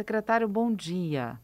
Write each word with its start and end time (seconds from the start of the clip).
Secretário, 0.00 0.48
bom 0.48 0.74
dia. 0.74 1.38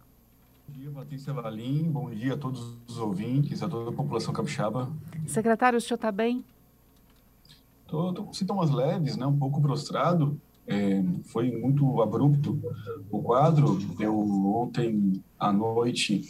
Bom 0.67 0.81
dia, 0.81 0.91
Patrícia 0.91 1.31
Valim. 1.31 1.91
Bom 1.91 2.09
dia 2.09 2.33
a 2.33 2.37
todos 2.39 2.75
os 2.89 2.97
ouvintes, 2.97 3.63
a 3.63 3.69
toda 3.69 3.91
a 3.91 3.93
população 3.93 4.33
capixaba. 4.33 4.91
Secretário, 5.27 5.77
o 5.77 5.81
senhor 5.81 5.97
está 5.97 6.11
bem? 6.11 6.43
Estou 7.83 8.15
com 8.15 8.33
sintomas 8.33 8.71
leves, 8.71 9.15
né? 9.15 9.27
um 9.27 9.37
pouco 9.37 9.61
prostrado. 9.61 10.41
É, 10.67 11.05
foi 11.25 11.51
muito 11.51 12.01
abrupto 12.01 12.59
o 13.11 13.21
quadro. 13.21 13.79
Eu 14.01 14.19
ontem 14.19 15.23
à 15.39 15.53
noite, 15.53 16.23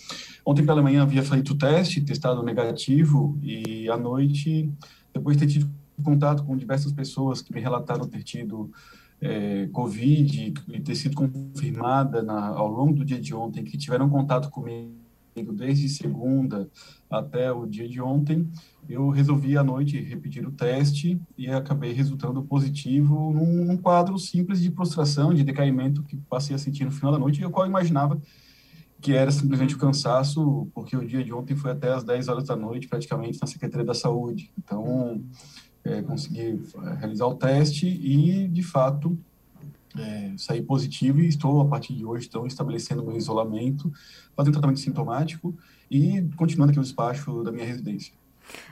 ontem 0.44 0.66
pela 0.66 0.82
manhã 0.82 1.04
havia 1.04 1.22
feito 1.22 1.52
o 1.52 1.56
teste, 1.56 2.00
testado 2.00 2.42
negativo, 2.42 3.38
e 3.40 3.88
à 3.88 3.96
noite, 3.96 4.68
depois 5.14 5.36
de 5.36 5.46
ter 5.46 5.52
tido 5.52 5.70
contato 6.02 6.42
com 6.42 6.56
diversas 6.56 6.90
pessoas 6.90 7.40
que 7.40 7.54
me 7.54 7.60
relataram 7.60 8.08
ter 8.08 8.24
tido 8.24 8.68
é, 9.20 9.68
Covid 9.72 10.54
e 10.68 10.80
ter 10.80 10.94
sido 10.94 11.14
confirmada 11.14 12.22
na, 12.22 12.48
ao 12.48 12.68
longo 12.68 12.94
do 12.94 13.04
dia 13.04 13.20
de 13.20 13.34
ontem, 13.34 13.64
que 13.64 13.78
tiveram 13.78 14.08
contato 14.08 14.50
comigo 14.50 14.94
desde 15.52 15.88
segunda 15.88 16.68
até 17.10 17.52
o 17.52 17.66
dia 17.66 17.88
de 17.88 18.00
ontem, 18.00 18.48
eu 18.88 19.10
resolvi 19.10 19.56
à 19.56 19.62
noite 19.62 20.00
repetir 20.00 20.46
o 20.46 20.50
teste 20.50 21.20
e 21.36 21.48
acabei 21.48 21.92
resultando 21.92 22.42
positivo 22.42 23.32
num, 23.32 23.64
num 23.64 23.76
quadro 23.76 24.18
simples 24.18 24.60
de 24.60 24.70
prostração, 24.70 25.34
de 25.34 25.44
decaimento 25.44 26.02
que 26.02 26.16
passei 26.16 26.54
a 26.54 26.58
sentir 26.58 26.84
no 26.84 26.90
final 26.90 27.12
da 27.12 27.18
noite, 27.18 27.40
e 27.40 27.42
eu 27.42 27.50
qual 27.50 27.66
imaginava 27.66 28.20
que 29.00 29.12
era 29.12 29.30
simplesmente 29.30 29.74
o 29.74 29.78
cansaço, 29.78 30.68
porque 30.74 30.96
o 30.96 31.06
dia 31.06 31.22
de 31.22 31.32
ontem 31.32 31.54
foi 31.54 31.70
até 31.70 31.92
às 31.92 32.02
10 32.02 32.28
horas 32.28 32.44
da 32.44 32.56
noite, 32.56 32.88
praticamente, 32.88 33.38
na 33.40 33.46
Secretaria 33.46 33.84
da 33.84 33.94
Saúde. 33.94 34.50
Então, 34.58 35.22
é, 35.86 36.02
consegui 36.02 36.60
é, 36.82 36.94
realizar 36.94 37.26
o 37.26 37.34
teste 37.34 37.86
e, 37.86 38.48
de 38.48 38.62
fato, 38.62 39.18
é, 39.98 40.32
saí 40.36 40.62
positivo 40.62 41.20
e 41.20 41.28
estou, 41.28 41.60
a 41.60 41.66
partir 41.66 41.94
de 41.94 42.04
hoje, 42.04 42.26
então, 42.28 42.46
estabelecendo 42.46 43.04
meu 43.04 43.16
isolamento, 43.16 43.92
fazendo 44.34 44.54
tratamento 44.54 44.80
sintomático 44.80 45.56
e 45.90 46.22
continuando 46.36 46.70
aqui 46.70 46.80
o 46.80 46.82
despacho 46.82 47.42
da 47.42 47.50
minha 47.52 47.64
residência. 47.64 48.12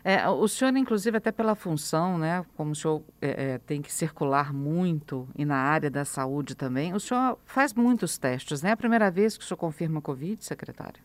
É, 0.04 0.28
o 0.28 0.46
senhor, 0.46 0.76
inclusive, 0.76 1.16
até 1.16 1.32
pela 1.32 1.54
função, 1.54 2.16
né, 2.16 2.44
como 2.56 2.72
o 2.72 2.74
senhor 2.74 3.02
é, 3.20 3.54
é, 3.54 3.58
tem 3.58 3.82
que 3.82 3.92
circular 3.92 4.52
muito 4.52 5.28
e 5.36 5.44
na 5.44 5.56
área 5.56 5.90
da 5.90 6.04
saúde 6.04 6.54
também, 6.54 6.94
o 6.94 7.00
senhor 7.00 7.38
faz 7.44 7.74
muitos 7.74 8.16
testes, 8.16 8.62
né? 8.62 8.70
É 8.70 8.72
a 8.72 8.76
primeira 8.76 9.10
vez 9.10 9.36
que 9.36 9.42
o 9.42 9.46
senhor 9.46 9.58
confirma 9.58 10.00
Covid, 10.00 10.44
secretário? 10.44 11.02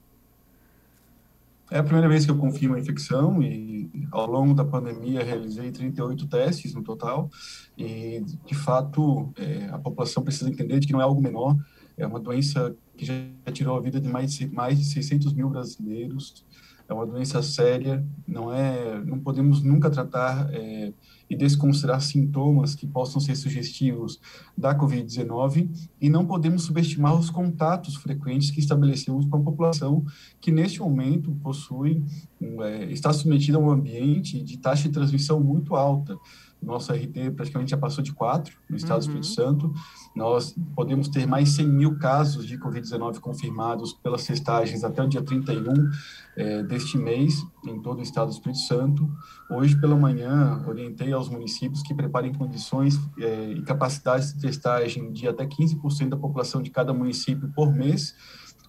É 1.72 1.78
a 1.78 1.84
primeira 1.84 2.10
vez 2.10 2.26
que 2.26 2.32
eu 2.32 2.38
confirmo 2.38 2.76
a 2.76 2.80
infecção 2.80 3.42
e 3.44 4.08
ao 4.12 4.26
longo 4.26 4.54
da 4.54 4.66
pandemia 4.66 5.24
realizei 5.24 5.72
38 5.72 6.28
testes 6.28 6.74
no 6.74 6.82
total. 6.82 7.30
E 7.78 8.24
de 8.46 8.56
fato 8.56 9.32
é, 9.38 9.70
a 9.72 9.78
população 9.78 10.24
precisa 10.24 10.50
entender 10.50 10.80
de 10.80 10.88
que 10.88 10.94
não 10.94 11.02
é 11.02 11.04
algo 11.04 11.22
menor, 11.22 11.56
é 12.00 12.08
uma 12.08 12.20
doença 12.20 12.76
que 12.98 13.06
já 13.06 13.14
tirou 13.54 13.78
a 13.78 13.82
vida 13.82 14.00
de 14.00 14.10
mais 14.10 14.34
de, 14.34 14.48
mais 14.48 14.80
de 14.80 14.86
600 14.86 15.34
mil 15.34 15.50
brasileiros, 15.50 16.46
é 16.90 16.94
uma 16.94 17.06
doença 17.06 17.44
séria, 17.44 18.04
não 18.28 18.52
é, 18.52 19.00
não 19.06 19.20
podemos 19.20 19.62
nunca 19.62 19.92
tratar 19.92 20.50
é, 20.52 20.92
e 21.30 21.36
desconsiderar 21.36 22.02
sintomas 22.02 22.74
que 22.74 22.88
possam 22.88 23.22
ser 23.22 23.36
sugestivos 23.36 24.20
da 24.58 24.76
COVID-19 24.76 25.70
e 26.02 26.10
não 26.10 26.26
podemos 26.26 26.64
subestimar 26.64 27.14
os 27.16 27.30
contatos 27.30 27.96
frequentes 27.96 28.50
que 28.50 28.60
estabelecemos 28.60 29.28
com 29.28 29.38
a 29.38 29.40
população 29.40 30.04
que 30.42 30.52
neste 30.52 30.80
momento 30.80 31.32
possui, 31.44 32.04
é, 32.42 32.86
está 32.92 33.14
submetida 33.14 33.60
a 33.60 33.62
um 33.62 33.70
ambiente 33.70 34.42
de 34.42 34.58
taxa 34.58 34.88
de 34.88 34.94
transmissão 34.94 35.40
muito 35.40 35.76
alta 35.76 36.18
nosso 36.62 36.92
RT 36.92 37.32
praticamente 37.36 37.72
já 37.72 37.78
passou 37.78 38.04
de 38.04 38.14
4 38.14 38.54
no 38.70 38.76
estado 38.76 38.94
uhum. 38.94 39.14
do 39.14 39.20
Espírito 39.20 39.28
Santo. 39.28 39.74
Nós 40.16 40.56
podemos 40.76 41.08
ter 41.08 41.26
mais 41.26 41.50
100 41.50 41.68
mil 41.68 41.98
casos 41.98 42.46
de 42.46 42.58
Covid-19 42.58 43.20
confirmados 43.20 43.94
pelas 43.94 44.26
testagens 44.26 44.84
até 44.84 45.02
o 45.02 45.08
dia 45.08 45.22
31 45.22 45.90
é, 46.36 46.64
deste 46.64 46.98
mês, 46.98 47.46
em 47.66 47.82
todo 47.82 48.00
o 48.00 48.02
estado 48.02 48.28
do 48.28 48.34
Espírito 48.34 48.60
Santo. 48.60 49.10
Hoje 49.50 49.80
pela 49.80 49.96
manhã, 49.96 50.64
orientei 50.68 51.12
aos 51.12 51.30
municípios 51.30 51.82
que 51.82 51.94
preparem 51.94 52.34
condições 52.34 53.00
é, 53.20 53.52
e 53.52 53.62
capacidades 53.62 54.34
de 54.34 54.42
testagem 54.42 55.12
de 55.12 55.28
até 55.28 55.46
15% 55.46 56.10
da 56.10 56.18
população 56.18 56.62
de 56.62 56.70
cada 56.70 56.94
município 56.94 57.52
por 57.56 57.74
mês, 57.74 58.16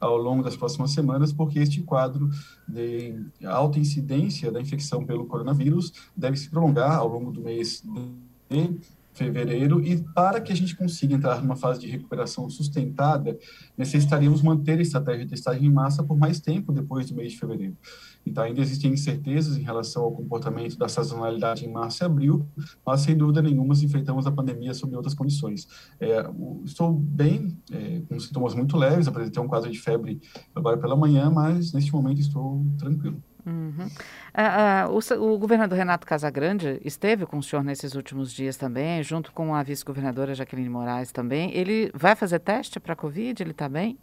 ao 0.01 0.17
longo 0.17 0.43
das 0.43 0.57
próximas 0.57 0.93
semanas, 0.93 1.33
porque 1.33 1.59
este 1.59 1.83
quadro 1.83 2.31
de 2.67 3.23
alta 3.45 3.79
incidência 3.79 4.51
da 4.51 4.61
infecção 4.61 5.05
pelo 5.05 5.27
coronavírus 5.27 5.93
deve 6.17 6.37
se 6.37 6.49
prolongar 6.49 6.97
ao 6.97 7.09
longo 7.09 7.31
do 7.31 7.43
mês 7.43 7.83
de 7.83 8.81
fevereiro 9.13 9.85
e 9.85 10.03
para 10.15 10.41
que 10.41 10.53
a 10.53 10.57
gente 10.57 10.77
consiga 10.77 11.15
entrar 11.15 11.43
numa 11.43 11.57
fase 11.57 11.81
de 11.81 11.87
recuperação 11.89 12.49
sustentada, 12.49 13.37
necessitaríamos 13.77 14.43
manter 14.43 14.79
a 14.79 14.83
estratégia 14.83 15.25
de 15.25 15.31
testagem 15.31 15.67
em 15.67 15.73
massa 15.73 16.03
por 16.03 16.17
mais 16.17 16.41
tempo 16.41 16.73
depois 16.73 17.09
do 17.09 17.17
mês 17.17 17.33
de 17.33 17.39
fevereiro. 17.39 17.77
Então, 18.25 18.45
ainda 18.45 18.61
existem 18.61 18.93
incertezas 18.93 19.57
em 19.57 19.63
relação 19.63 20.03
ao 20.05 20.13
comportamento 20.13 20.77
da 20.77 20.89
sazonalidade 20.89 21.65
em 21.65 21.73
março 21.73 22.03
e 22.03 22.05
abril, 22.05 22.47
mas, 22.85 23.01
sem 23.01 23.17
dúvida 23.17 23.41
nenhuma, 23.41 23.75
enfrentamos 23.75 24.27
a 24.27 24.31
pandemia 24.31 24.75
sob 24.75 24.95
outras 24.95 25.15
condições. 25.15 25.67
É, 25.99 26.25
estou 26.65 26.93
bem, 26.93 27.57
é, 27.73 28.03
com 28.09 28.21
sintomas 28.21 28.55
muito 28.55 28.77
leves, 28.77 29.09
apresentei 29.09 29.43
um 29.43 29.49
quadro 29.49 29.71
de 29.71 29.79
febre 29.79 30.21
agora 30.55 30.77
pela 30.77 30.97
manhã, 30.97 31.31
mas, 31.31 31.73
neste 31.73 31.93
momento, 31.93 32.21
estou 32.21 32.65
tranquilo. 32.79 33.23
Uhum. 33.47 33.89
Ah, 34.35 34.85
ah, 34.85 34.89
o, 34.89 34.99
o, 34.99 35.39
governador 35.39 35.77
Renato 35.77 36.07
Casagrande 36.07 36.81
esteve 36.85 37.27
com 37.27 37.39
o 37.39 37.43
senhor 37.43 37.63
nesses 37.63 37.95
últimos 37.95 38.33
dias 38.33 38.57
também, 38.57 39.03
junto 39.03 39.33
com 39.33 39.55
a 39.55 39.63
vice-governadora 39.63 40.35
Jaqueline 40.35 40.69
Moraes 40.69 41.13
também. 41.13 41.55
Ele 41.55 41.91
vai 41.95 42.15
fazer 42.15 42.39
teste 42.39 42.79
para 42.79 42.93
a 42.93 42.97
Covid? 42.97 43.43
Ele 43.43 43.51
está 43.53 43.69
bem? 43.69 43.99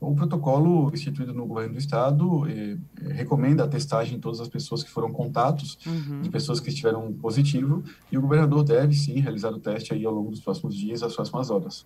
O 0.00 0.14
protocolo 0.14 0.90
instituído 0.94 1.34
no 1.34 1.44
governo 1.44 1.72
do 1.72 1.78
estado 1.78 2.48
eh, 2.48 2.76
recomenda 3.14 3.64
a 3.64 3.68
testagem 3.68 4.16
em 4.16 4.20
todas 4.20 4.40
as 4.40 4.46
pessoas 4.46 4.84
que 4.84 4.90
foram 4.90 5.10
contatos 5.10 5.76
uhum. 5.84 6.22
de 6.22 6.30
pessoas 6.30 6.60
que 6.60 6.68
estiveram 6.68 7.12
positivo 7.14 7.82
e 8.10 8.16
o 8.16 8.20
governador 8.20 8.62
deve 8.62 8.94
sim 8.94 9.18
realizar 9.18 9.50
o 9.50 9.58
teste 9.58 9.92
aí 9.92 10.04
ao 10.04 10.12
longo 10.12 10.30
dos 10.30 10.40
próximos 10.40 10.76
dias, 10.76 11.02
às 11.02 11.16
próximas 11.16 11.50
horas. 11.50 11.84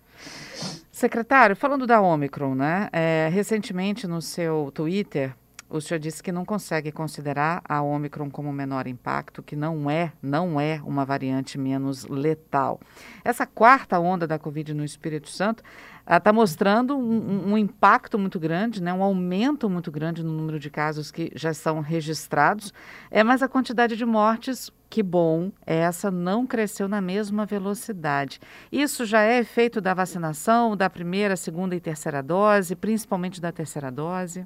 Secretário, 0.91 1.55
falando 1.55 1.87
da 1.87 2.01
Omicron, 2.01 2.53
né? 2.53 2.87
É, 2.93 3.29
recentemente 3.33 4.05
no 4.05 4.21
seu 4.21 4.71
Twitter 4.75 5.35
o 5.73 5.81
senhor 5.81 5.99
disse 5.99 6.21
que 6.21 6.31
não 6.31 6.45
consegue 6.45 6.91
considerar 6.91 7.59
a 7.67 7.81
Omicron 7.81 8.29
como 8.29 8.53
menor 8.53 8.85
impacto, 8.85 9.41
que 9.41 9.55
não 9.55 9.89
é, 9.89 10.13
não 10.21 10.61
é 10.61 10.79
uma 10.85 11.03
variante 11.03 11.57
menos 11.57 12.05
letal. 12.05 12.79
Essa 13.25 13.47
quarta 13.47 13.99
onda 13.99 14.27
da 14.27 14.37
Covid 14.37 14.71
no 14.75 14.85
Espírito 14.85 15.29
Santo 15.29 15.63
está 16.07 16.29
uh, 16.29 16.33
mostrando 16.33 16.95
um, 16.95 17.53
um, 17.53 17.57
impacto 17.57 18.19
muito 18.19 18.39
grande, 18.39 18.83
né, 18.83 18.93
um 18.93 19.01
aumento 19.01 19.67
muito 19.67 19.91
grande 19.91 20.21
no 20.21 20.31
número 20.31 20.59
de 20.59 20.69
casos 20.69 21.09
que 21.09 21.31
já 21.33 21.55
são 21.55 21.79
registrados, 21.79 22.71
é, 23.09 23.23
mas 23.23 23.41
a 23.41 23.47
quantidade 23.47 23.95
de 23.95 24.05
mortes, 24.05 24.69
que 24.91 25.01
bom, 25.01 25.51
essa 25.65 26.11
não 26.11 26.45
cresceu 26.45 26.87
na 26.87 27.01
mesma 27.01 27.47
velocidade. 27.47 28.39
Isso 28.71 29.07
já 29.07 29.23
é 29.23 29.39
efeito 29.39 29.81
da 29.81 29.95
vacinação, 29.95 30.77
da 30.77 30.87
primeira, 30.87 31.35
segunda 31.35 31.75
e 31.75 31.79
terceira 31.79 32.21
dose, 32.21 32.75
principalmente 32.75 33.41
da 33.41 33.51
terceira 33.51 33.89
dose? 33.89 34.45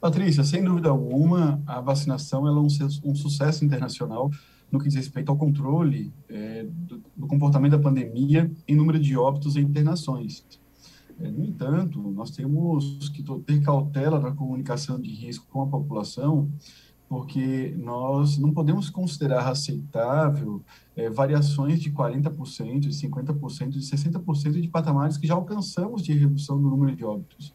Patrícia, 0.00 0.44
sem 0.44 0.62
dúvida 0.62 0.90
alguma, 0.90 1.62
a 1.66 1.80
vacinação 1.80 2.46
é 2.46 2.52
um, 2.52 2.66
um, 3.04 3.14
sucesso 3.14 3.64
internacional 3.64 4.30
no 4.70 4.78
que 4.78 4.88
diz 4.88 4.96
respeito 4.96 5.30
ao 5.30 5.38
controle 5.38 6.12
é, 6.28 6.64
do, 6.64 7.02
do, 7.16 7.26
comportamento 7.26 7.72
da 7.72 7.78
pandemia 7.78 8.50
em 8.68 8.76
número 8.76 8.98
de 8.98 9.16
óbitos 9.16 9.56
e 9.56 9.60
internações. 9.60 10.44
É, 11.18 11.30
no 11.30 11.44
entanto, 11.44 12.00
nós 12.10 12.30
temos 12.30 13.08
que 13.08 13.24
ter 13.44 13.62
cautela 13.62 14.20
na 14.20 14.32
comunicação 14.32 15.00
de 15.00 15.10
risco 15.10 15.46
com 15.50 15.62
a 15.62 15.66
população, 15.66 16.50
porque 17.08 17.74
nós 17.78 18.36
não 18.36 18.52
podemos 18.52 18.90
considerar 18.90 19.48
aceitável 19.48 20.62
é, 20.94 21.08
variações 21.08 21.80
de 21.80 21.90
40%, 21.90 22.80
de 22.80 22.90
50%, 22.90 23.68
de 23.70 23.80
60% 23.80 24.60
de 24.60 24.68
patamares 24.68 25.16
que 25.16 25.26
já 25.26 25.34
alcançamos 25.34 26.02
de 26.02 26.12
redução 26.12 26.60
do 26.60 26.68
número 26.68 26.94
de 26.94 27.04
óbitos. 27.04 27.54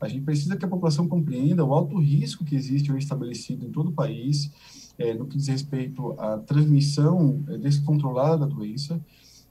A 0.00 0.08
gente 0.08 0.22
precisa 0.22 0.56
que 0.56 0.64
a 0.64 0.68
população 0.68 1.08
compreenda 1.08 1.64
o 1.64 1.72
alto 1.72 1.98
risco 1.98 2.44
que 2.44 2.54
existe 2.54 2.90
hoje 2.90 3.04
estabelecido 3.04 3.64
em 3.64 3.70
todo 3.70 3.88
o 3.88 3.92
país, 3.92 4.50
é, 4.98 5.14
no 5.14 5.26
que 5.26 5.36
diz 5.36 5.48
respeito 5.48 6.12
à 6.18 6.38
transmissão 6.38 7.42
é, 7.48 7.56
descontrolada 7.58 8.38
da 8.38 8.46
doença. 8.46 9.00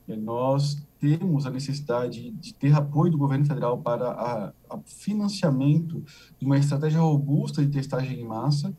É, 0.07 0.15
nós 0.15 0.77
temos 0.99 1.45
a 1.45 1.49
necessidade 1.49 2.31
de 2.31 2.53
ter 2.53 2.73
apoio 2.73 3.11
do 3.11 3.17
governo 3.17 3.45
federal 3.45 3.77
para 3.79 4.53
o 4.69 4.81
financiamento 4.85 6.03
de 6.39 6.45
uma 6.45 6.57
estratégia 6.57 6.99
robusta 6.99 7.63
de 7.63 7.71
testagem 7.71 8.21
em 8.21 8.25
massa 8.25 8.75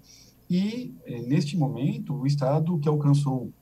e, 0.48 0.94
é, 1.04 1.20
neste 1.22 1.56
momento, 1.56 2.14
o 2.14 2.26
Estado 2.26 2.78
que 2.78 2.88
alcançou 2.88 3.52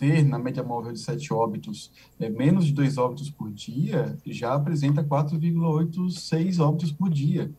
ter 0.00 0.24
na 0.24 0.38
média 0.38 0.62
móvel 0.62 0.92
de 0.94 0.98
sete 0.98 1.30
óbitos 1.30 1.92
é, 2.18 2.30
menos 2.30 2.64
de 2.64 2.72
dois 2.72 2.96
óbitos 2.96 3.30
por 3.30 3.50
dia, 3.50 4.18
já 4.26 4.54
apresenta 4.54 5.04
4,86 5.04 6.58
óbitos 6.58 6.90
por 6.90 7.10
dia. 7.10 7.52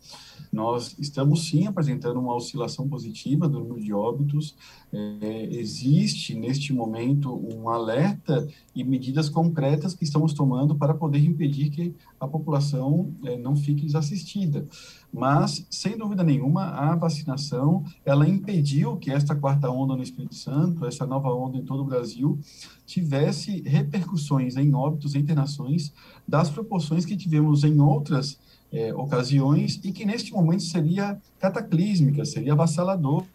Nós 0.51 0.95
estamos 0.99 1.47
sim 1.47 1.67
apresentando 1.67 2.19
uma 2.19 2.35
oscilação 2.35 2.89
positiva 2.89 3.47
do 3.47 3.59
número 3.59 3.79
de 3.79 3.93
óbitos. 3.93 4.55
É, 4.91 5.47
existe 5.51 6.35
neste 6.35 6.73
momento 6.73 7.33
um 7.55 7.69
alerta 7.69 8.45
e 8.75 8.83
medidas 8.83 9.29
concretas 9.29 9.94
que 9.94 10.03
estamos 10.03 10.33
tomando 10.33 10.75
para 10.75 10.95
poder 10.95 11.23
impedir 11.23 11.69
que 11.69 11.95
a 12.19 12.27
população 12.27 13.13
é, 13.23 13.37
não 13.37 13.55
fique 13.55 13.85
desassistida. 13.85 14.67
Mas, 15.13 15.65
sem 15.69 15.97
dúvida 15.97 16.23
nenhuma, 16.23 16.65
a 16.67 16.95
vacinação 16.95 17.83
ela 18.05 18.27
impediu 18.27 18.95
que 18.97 19.11
esta 19.11 19.35
quarta 19.35 19.69
onda 19.69 19.95
no 19.95 20.03
Espírito 20.03 20.35
Santo, 20.35 20.85
essa 20.85 21.05
nova 21.05 21.33
onda 21.33 21.57
em 21.57 21.65
todo 21.65 21.81
o 21.81 21.85
Brasil, 21.85 22.39
tivesse 22.85 23.61
repercussões 23.61 24.55
em 24.55 24.73
óbitos, 24.73 25.13
em 25.13 25.19
internações, 25.19 25.93
das 26.27 26.49
proporções 26.49 27.05
que 27.05 27.17
tivemos 27.17 27.63
em 27.63 27.79
outras 27.79 28.39
é, 28.71 28.93
ocasiões 28.93 29.79
e 29.83 29.91
que 29.91 30.05
neste 30.05 30.31
momento 30.31 30.63
seria 30.63 31.19
cataclísmica, 31.39 32.23
seria 32.23 32.53
avassaladora 32.53 33.25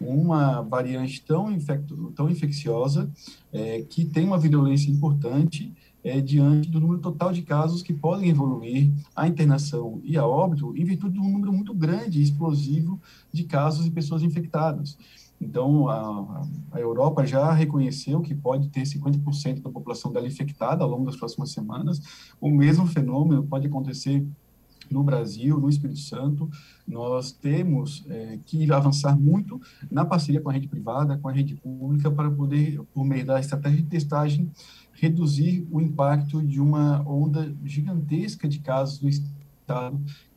uma 0.00 0.60
variante 0.62 1.22
tão, 1.22 1.50
infecto, 1.50 2.12
tão 2.14 2.28
infecciosa 2.28 3.10
é, 3.52 3.82
que 3.82 4.04
tem 4.04 4.26
uma 4.26 4.38
virulência 4.38 4.90
importante 4.90 5.72
é, 6.04 6.20
diante 6.20 6.70
do 6.70 6.80
número 6.80 7.00
total 7.00 7.32
de 7.32 7.42
casos 7.42 7.82
que 7.82 7.94
podem 7.94 8.28
evoluir 8.28 8.92
a 9.16 9.26
internação 9.26 10.00
e 10.04 10.18
a 10.18 10.26
óbito 10.26 10.76
em 10.76 10.84
virtude 10.84 11.14
de 11.14 11.20
um 11.20 11.30
número 11.30 11.52
muito 11.52 11.72
grande 11.74 12.20
e 12.20 12.22
explosivo 12.22 13.00
de 13.32 13.44
casos 13.44 13.86
e 13.86 13.90
pessoas 13.90 14.22
infectadas. 14.22 14.98
Então, 15.40 15.88
a, 15.88 16.46
a, 16.72 16.80
Europa 16.80 17.26
já 17.26 17.52
reconheceu 17.52 18.20
que 18.20 18.34
pode 18.34 18.68
ter 18.68 18.82
50% 18.82 19.62
da 19.62 19.70
população 19.70 20.12
dela 20.12 20.26
infectada 20.26 20.84
ao 20.84 20.90
longo 20.90 21.04
das 21.04 21.16
próximas 21.16 21.50
semanas. 21.50 22.00
O 22.40 22.50
mesmo 22.50 22.86
fenômeno 22.86 23.42
pode 23.42 23.66
acontecer 23.66 24.24
no 24.90 25.02
Brasil, 25.02 25.58
no 25.58 25.68
Espírito 25.68 26.00
Santo. 26.00 26.50
Nós 26.86 27.32
temos 27.32 28.04
é, 28.08 28.38
que 28.44 28.70
avançar 28.72 29.18
muito 29.18 29.60
na 29.90 30.04
parceria 30.04 30.40
com 30.40 30.50
a 30.50 30.52
rede 30.52 30.68
privada, 30.68 31.18
com 31.18 31.28
a 31.28 31.32
rede 31.32 31.54
pública, 31.54 32.10
para 32.10 32.30
poder, 32.30 32.80
por 32.92 33.04
meio 33.04 33.24
da 33.24 33.40
estratégia 33.40 33.82
de 33.82 33.88
testagem, 33.88 34.50
reduzir 34.92 35.66
o 35.70 35.80
impacto 35.80 36.42
de 36.42 36.60
uma 36.60 37.02
onda 37.08 37.54
gigantesca 37.64 38.48
de 38.48 38.58
casos 38.60 39.00
no 39.00 39.08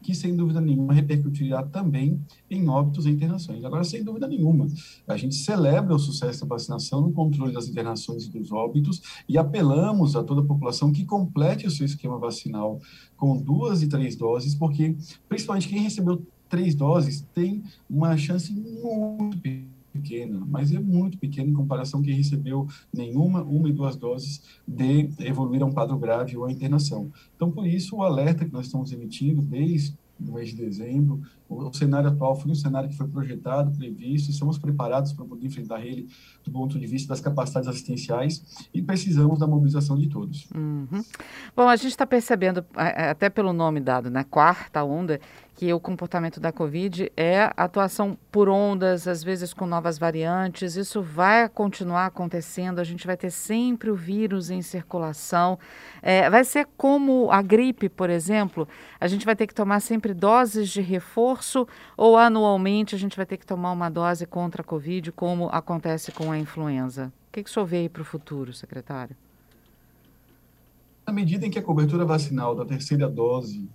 Que, 0.01 0.15
sem 0.15 0.35
dúvida 0.35 0.61
nenhuma, 0.61 0.93
repercutirá 0.93 1.63
também 1.63 2.21
em 2.49 2.67
óbitos 2.69 3.05
e 3.05 3.09
internações. 3.09 3.63
Agora, 3.65 3.83
sem 3.83 4.03
dúvida 4.03 4.27
nenhuma, 4.27 4.67
a 5.07 5.17
gente 5.17 5.35
celebra 5.35 5.93
o 5.93 5.99
sucesso 5.99 6.41
da 6.41 6.47
vacinação 6.47 7.01
no 7.01 7.11
controle 7.11 7.53
das 7.53 7.67
internações 7.67 8.25
e 8.25 8.31
dos 8.31 8.51
óbitos 8.51 9.01
e 9.27 9.37
apelamos 9.37 10.15
a 10.15 10.23
toda 10.23 10.41
a 10.41 10.45
população 10.45 10.91
que 10.91 11.05
complete 11.05 11.67
o 11.67 11.71
seu 11.71 11.85
esquema 11.85 12.17
vacinal 12.17 12.79
com 13.17 13.37
duas 13.37 13.81
e 13.81 13.87
três 13.87 14.15
doses, 14.15 14.55
porque, 14.55 14.95
principalmente, 15.27 15.67
quem 15.67 15.81
recebeu 15.81 16.25
três 16.47 16.73
doses 16.73 17.25
tem 17.33 17.63
uma 17.89 18.15
chance 18.17 18.53
muito 18.53 19.37
pequena, 19.97 20.43
mas 20.47 20.71
é 20.71 20.79
muito 20.79 21.17
pequena 21.17 21.49
em 21.49 21.53
comparação 21.53 21.99
com 21.99 22.05
quem 22.05 22.15
recebeu 22.15 22.67
nenhuma, 22.93 23.43
uma 23.43 23.69
e 23.69 23.73
duas 23.73 23.95
doses 23.95 24.41
de 24.67 25.09
evoluir 25.19 25.61
a 25.61 25.65
um 25.65 25.71
quadro 25.71 25.97
grave 25.97 26.37
ou 26.37 26.45
a 26.45 26.51
internação. 26.51 27.11
Então, 27.35 27.51
por 27.51 27.65
isso, 27.67 27.97
o 27.97 28.03
alerta 28.03 28.45
que 28.45 28.53
nós 28.53 28.65
estamos 28.65 28.91
emitindo 28.91 29.41
desde 29.41 29.95
no 30.19 30.33
mês 30.33 30.49
de 30.49 30.55
dezembro. 30.55 31.21
O, 31.49 31.71
cenário 31.73 32.09
atual 32.09 32.35
foi 32.35 32.51
um 32.51 32.55
cenário 32.55 32.89
que 32.89 32.95
foi 32.95 33.07
projetado, 33.07 33.71
previsto, 33.71 34.31
estamos 34.31 34.57
preparados 34.57 35.13
para 35.13 35.23
poder 35.23 35.45
enfrentar 35.45 35.85
ele 35.85 36.09
do 36.43 36.51
ponto 36.51 36.77
de 36.77 36.85
vista 36.85 37.09
das 37.09 37.21
capacidades 37.21 37.69
assistenciais 37.69 38.67
e 38.73 38.81
precisamos 38.81 39.39
da 39.39 39.47
mobilização 39.47 39.97
de 39.97 40.07
todos. 40.07 40.49
Uhum. 40.53 41.03
Bom, 41.55 41.67
a 41.69 41.75
gente 41.75 41.91
está 41.91 42.05
percebendo, 42.05 42.65
até 42.75 43.29
pelo 43.29 43.53
nome 43.53 43.79
dado, 43.79 44.05
na 44.09 44.19
né, 44.19 44.25
quarta 44.29 44.83
onda, 44.83 45.19
que 45.57 45.73
o 45.73 45.79
comportamento 45.79 46.39
da 46.39 46.51
Covid 46.51 47.11
é 47.17 47.51
atuação 47.57 48.15
por 48.31 48.47
ondas, 48.47 49.07
às 49.07 49.23
vezes 49.23 49.55
com 49.55 49.65
novas 49.65 49.97
variantes. 49.97 50.75
Isso 50.75 51.01
vai 51.01 51.49
continuar 51.49 52.05
acontecendo, 52.05 52.77
a 52.77 52.83
gente 52.83 53.07
vai 53.07 53.17
ter 53.17 53.31
sempre 53.31 53.89
o 53.89 53.95
vírus 53.95 54.51
em 54.51 54.61
circulação. 54.61 55.57
É, 55.99 56.29
vai 56.29 56.43
ser 56.43 56.67
como 56.77 57.31
a 57.31 57.41
gripe, 57.41 57.89
por 57.89 58.07
exemplo, 58.07 58.67
a 58.99 59.07
gente 59.07 59.25
vai 59.25 59.35
ter 59.35 59.47
que 59.47 59.55
tomar 59.55 59.79
sempre 59.79 60.13
doses 60.13 60.69
de 60.69 60.79
reforço 60.79 61.67
ou 61.97 62.15
anualmente 62.15 62.93
a 62.93 62.99
gente 62.99 63.17
vai 63.17 63.25
ter 63.25 63.37
que 63.37 63.45
tomar 63.45 63.71
uma 63.71 63.89
dose 63.89 64.27
contra 64.27 64.61
a 64.61 64.65
Covid, 64.65 65.11
como 65.11 65.49
acontece 65.51 66.11
com 66.11 66.31
a 66.31 66.37
influenza? 66.37 67.11
O 67.29 67.33
que, 67.33 67.41
que 67.41 67.49
o 67.49 67.53
senhor 67.53 67.65
vê 67.65 67.77
aí 67.77 67.89
para 67.89 68.03
o 68.03 68.05
futuro, 68.05 68.53
secretário? 68.53 69.15
Na 71.07 71.11
medida 71.11 71.47
em 71.47 71.49
que 71.49 71.57
a 71.57 71.63
cobertura 71.63 72.05
vacinal 72.05 72.53
da 72.53 72.63
terceira 72.63 73.09
dose 73.09 73.67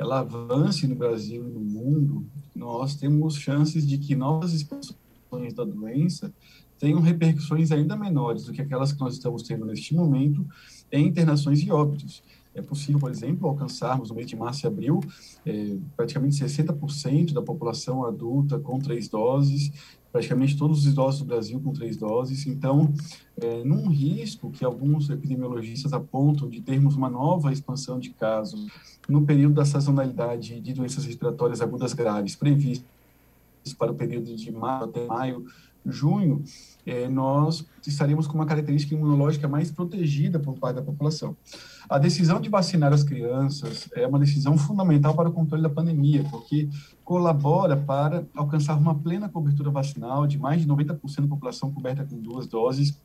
ela 0.00 0.20
avance 0.20 0.86
no 0.86 0.94
Brasil 0.94 1.46
e 1.46 1.52
no 1.52 1.60
mundo, 1.60 2.26
nós 2.54 2.94
temos 2.94 3.36
chances 3.36 3.86
de 3.86 3.98
que 3.98 4.16
novas 4.16 4.54
expansões 4.54 5.52
da 5.54 5.62
doença 5.62 6.32
tenham 6.78 7.00
repercussões 7.00 7.70
ainda 7.70 7.94
menores 7.94 8.44
do 8.44 8.52
que 8.52 8.62
aquelas 8.62 8.92
que 8.94 9.00
nós 9.00 9.12
estamos 9.12 9.42
tendo 9.42 9.66
neste 9.66 9.94
momento 9.94 10.46
em 10.90 11.06
internações 11.06 11.60
e 11.60 11.70
óbitos. 11.70 12.22
É 12.54 12.60
possível, 12.60 12.98
por 12.98 13.10
exemplo, 13.10 13.48
alcançarmos 13.48 14.10
no 14.10 14.16
mês 14.16 14.26
de 14.26 14.36
março 14.36 14.66
e 14.66 14.68
abril 14.68 15.00
é, 15.46 15.76
praticamente 15.96 16.42
60% 16.42 17.32
da 17.32 17.40
população 17.40 18.04
adulta 18.04 18.58
com 18.58 18.78
três 18.78 19.08
doses, 19.08 19.70
praticamente 20.10 20.56
todos 20.56 20.80
os 20.80 20.86
idosos 20.86 21.20
do 21.20 21.26
Brasil 21.26 21.60
com 21.60 21.72
três 21.72 21.96
doses. 21.96 22.46
Então, 22.46 22.92
é, 23.40 23.62
num 23.62 23.88
risco 23.88 24.50
que 24.50 24.64
alguns 24.64 25.08
epidemiologistas 25.10 25.92
apontam 25.92 26.48
de 26.48 26.60
termos 26.60 26.96
uma 26.96 27.08
nova 27.08 27.52
expansão 27.52 27.98
de 28.00 28.10
casos 28.10 28.66
no 29.08 29.24
período 29.24 29.54
da 29.54 29.64
sazonalidade 29.64 30.60
de 30.60 30.72
doenças 30.72 31.04
respiratórias 31.04 31.60
agudas 31.60 31.92
graves 31.92 32.34
previstas 32.34 32.84
para 33.78 33.92
o 33.92 33.94
período 33.94 34.34
de 34.34 34.50
maio 34.50 34.84
até 34.84 35.06
maio, 35.06 35.46
junho, 35.84 36.42
é, 36.86 37.08
nós 37.08 37.66
estaríamos 37.86 38.26
com 38.26 38.34
uma 38.34 38.46
característica 38.46 38.94
imunológica 38.94 39.48
mais 39.48 39.70
protegida 39.70 40.38
por 40.38 40.58
parte 40.58 40.76
da 40.76 40.82
população. 40.82 41.36
A 41.88 41.98
decisão 41.98 42.40
de 42.40 42.48
vacinar 42.48 42.92
as 42.92 43.02
crianças 43.02 43.88
é 43.94 44.06
uma 44.06 44.18
decisão 44.18 44.56
fundamental 44.56 45.14
para 45.14 45.28
o 45.28 45.32
controle 45.32 45.62
da 45.62 45.70
pandemia, 45.70 46.24
porque 46.30 46.68
colabora 47.04 47.76
para 47.76 48.24
alcançar 48.34 48.76
uma 48.76 48.94
plena 48.94 49.28
cobertura 49.28 49.70
vacinal 49.70 50.26
de 50.26 50.38
mais 50.38 50.62
de 50.62 50.68
90% 50.68 51.22
da 51.22 51.28
população 51.28 51.72
coberta 51.72 52.04
com 52.04 52.20
duas 52.20 52.46
doses. 52.46 53.00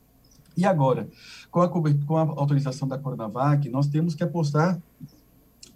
E 0.57 0.65
agora, 0.65 1.09
com 1.51 1.61
a, 1.61 1.69
com 1.69 2.17
a 2.17 2.21
autorização 2.21 2.87
da 2.87 2.97
Coronavac, 2.97 3.67
nós 3.69 3.87
temos 3.87 4.15
que 4.15 4.23
apostar 4.23 4.81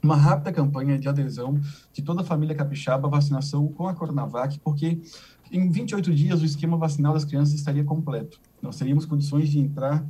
uma 0.02 0.16
rápida 0.16 0.52
campanha 0.52 0.98
de 0.98 1.10
adesão 1.10 1.60
de 1.92 2.02
toda 2.02 2.22
a 2.22 2.24
família 2.24 2.56
capixaba 2.56 3.08
à 3.08 3.12
vacinação 3.12 3.68
com 3.68 3.88
a 3.88 3.94
Coronavac, 3.94 4.60
porque 4.60 5.02
em 5.52 5.70
28 5.70 6.14
dias 6.14 6.42
o 6.42 6.46
esquema 6.46 6.78
vacinal 6.78 7.14
das 7.14 7.26
crianças 7.26 7.54
estaria 7.54 7.84
completo. 7.84 8.40
Nós 8.62 8.78
teríamos 8.78 9.06
condições 9.06 9.50
de 9.50 9.60
entrar 9.60 10.06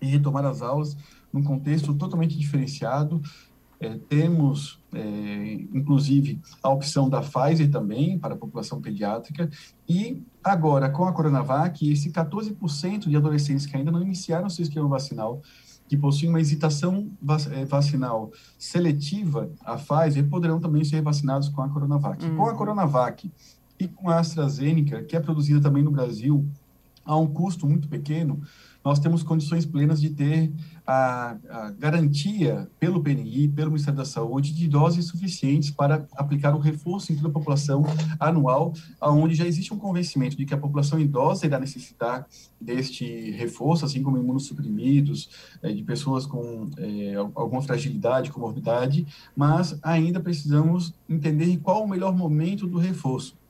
e 0.00 0.06
retomar 0.06 0.44
as 0.44 0.62
aulas 0.62 0.96
num 1.32 1.42
contexto 1.42 1.94
totalmente 1.94 2.38
diferenciado. 2.38 3.20
É, 3.80 3.98
temos, 4.08 4.80
é, 4.94 5.54
inclusive, 5.74 6.40
a 6.62 6.68
opção 6.68 7.08
da 7.08 7.20
Pfizer 7.20 7.68
também 7.68 8.16
para 8.16 8.34
a 8.34 8.36
população 8.36 8.80
pediátrica. 8.80 9.50
E 9.88 10.22
agora, 10.42 10.88
com 10.88 11.04
a 11.04 11.12
Coronavac, 11.12 11.90
esse 11.90 12.10
14% 12.10 13.08
de 13.08 13.16
adolescentes 13.16 13.66
que 13.66 13.76
ainda 13.76 13.90
não 13.90 14.00
iniciaram 14.00 14.48
seu 14.48 14.62
esquema 14.62 14.86
vacinal 14.86 15.42
que 15.88 15.96
possuem 15.96 16.30
uma 16.30 16.40
hesitação 16.40 17.10
é, 17.50 17.64
vacinal 17.64 18.30
seletiva, 18.56 19.50
a 19.62 19.76
Pfizer, 19.76 20.26
poderão 20.28 20.58
também 20.60 20.84
ser 20.84 21.02
vacinados 21.02 21.48
com 21.48 21.60
a 21.60 21.68
Coronavac. 21.68 22.24
Uhum. 22.24 22.36
Com 22.36 22.46
a 22.46 22.54
Coronavac 22.54 23.30
e 23.82 23.88
com 23.88 24.08
a 24.08 24.20
AstraZeneca, 24.20 25.02
que 25.02 25.16
é 25.16 25.20
produzida 25.20 25.60
também 25.60 25.82
no 25.82 25.90
Brasil 25.90 26.46
a 27.04 27.16
um 27.16 27.26
custo 27.26 27.66
muito 27.66 27.88
pequeno, 27.88 28.40
nós 28.84 28.98
temos 28.98 29.22
condições 29.22 29.64
plenas 29.64 30.00
de 30.00 30.10
ter 30.10 30.52
a, 30.86 31.36
a, 31.48 31.70
garantia 31.70 32.68
pelo 32.80 33.00
PNI, 33.00 33.48
pelo 33.48 33.70
Ministério 33.70 33.96
da 33.96 34.04
Saúde, 34.04 34.52
de 34.52 34.66
doses 34.66 35.06
suficientes 35.06 35.70
para 35.70 36.06
aplicar 36.16 36.54
o 36.54 36.58
reforço 36.58 37.12
em 37.12 37.16
toda 37.16 37.28
a 37.28 37.32
população 37.32 37.84
anual, 38.18 38.72
onde 39.00 39.34
já 39.34 39.46
existe 39.46 39.72
um 39.72 39.78
convencimento 39.78 40.36
de 40.36 40.44
que 40.44 40.54
a 40.54 40.58
população 40.58 40.98
idosa 40.98 41.46
irá 41.46 41.60
necessitar 41.60 42.26
deste 42.60 43.30
reforço, 43.32 43.84
assim 43.84 44.02
como 44.02 44.18
imunossuprimidos, 44.18 45.30
é, 45.62 45.72
de 45.72 45.82
pessoas 45.82 46.26
com 46.26 46.68
é, 46.76 47.14
alguma 47.34 47.62
fragilidade, 47.62 48.32
comorbidade, 48.32 49.06
mas 49.36 49.78
ainda 49.82 50.18
precisamos 50.18 50.92
entender 51.08 51.56
qual 51.58 51.84
o 51.84 51.88
melhor 51.88 52.16
momento 52.16 52.66
do 52.66 52.78
reforço. 52.78 53.41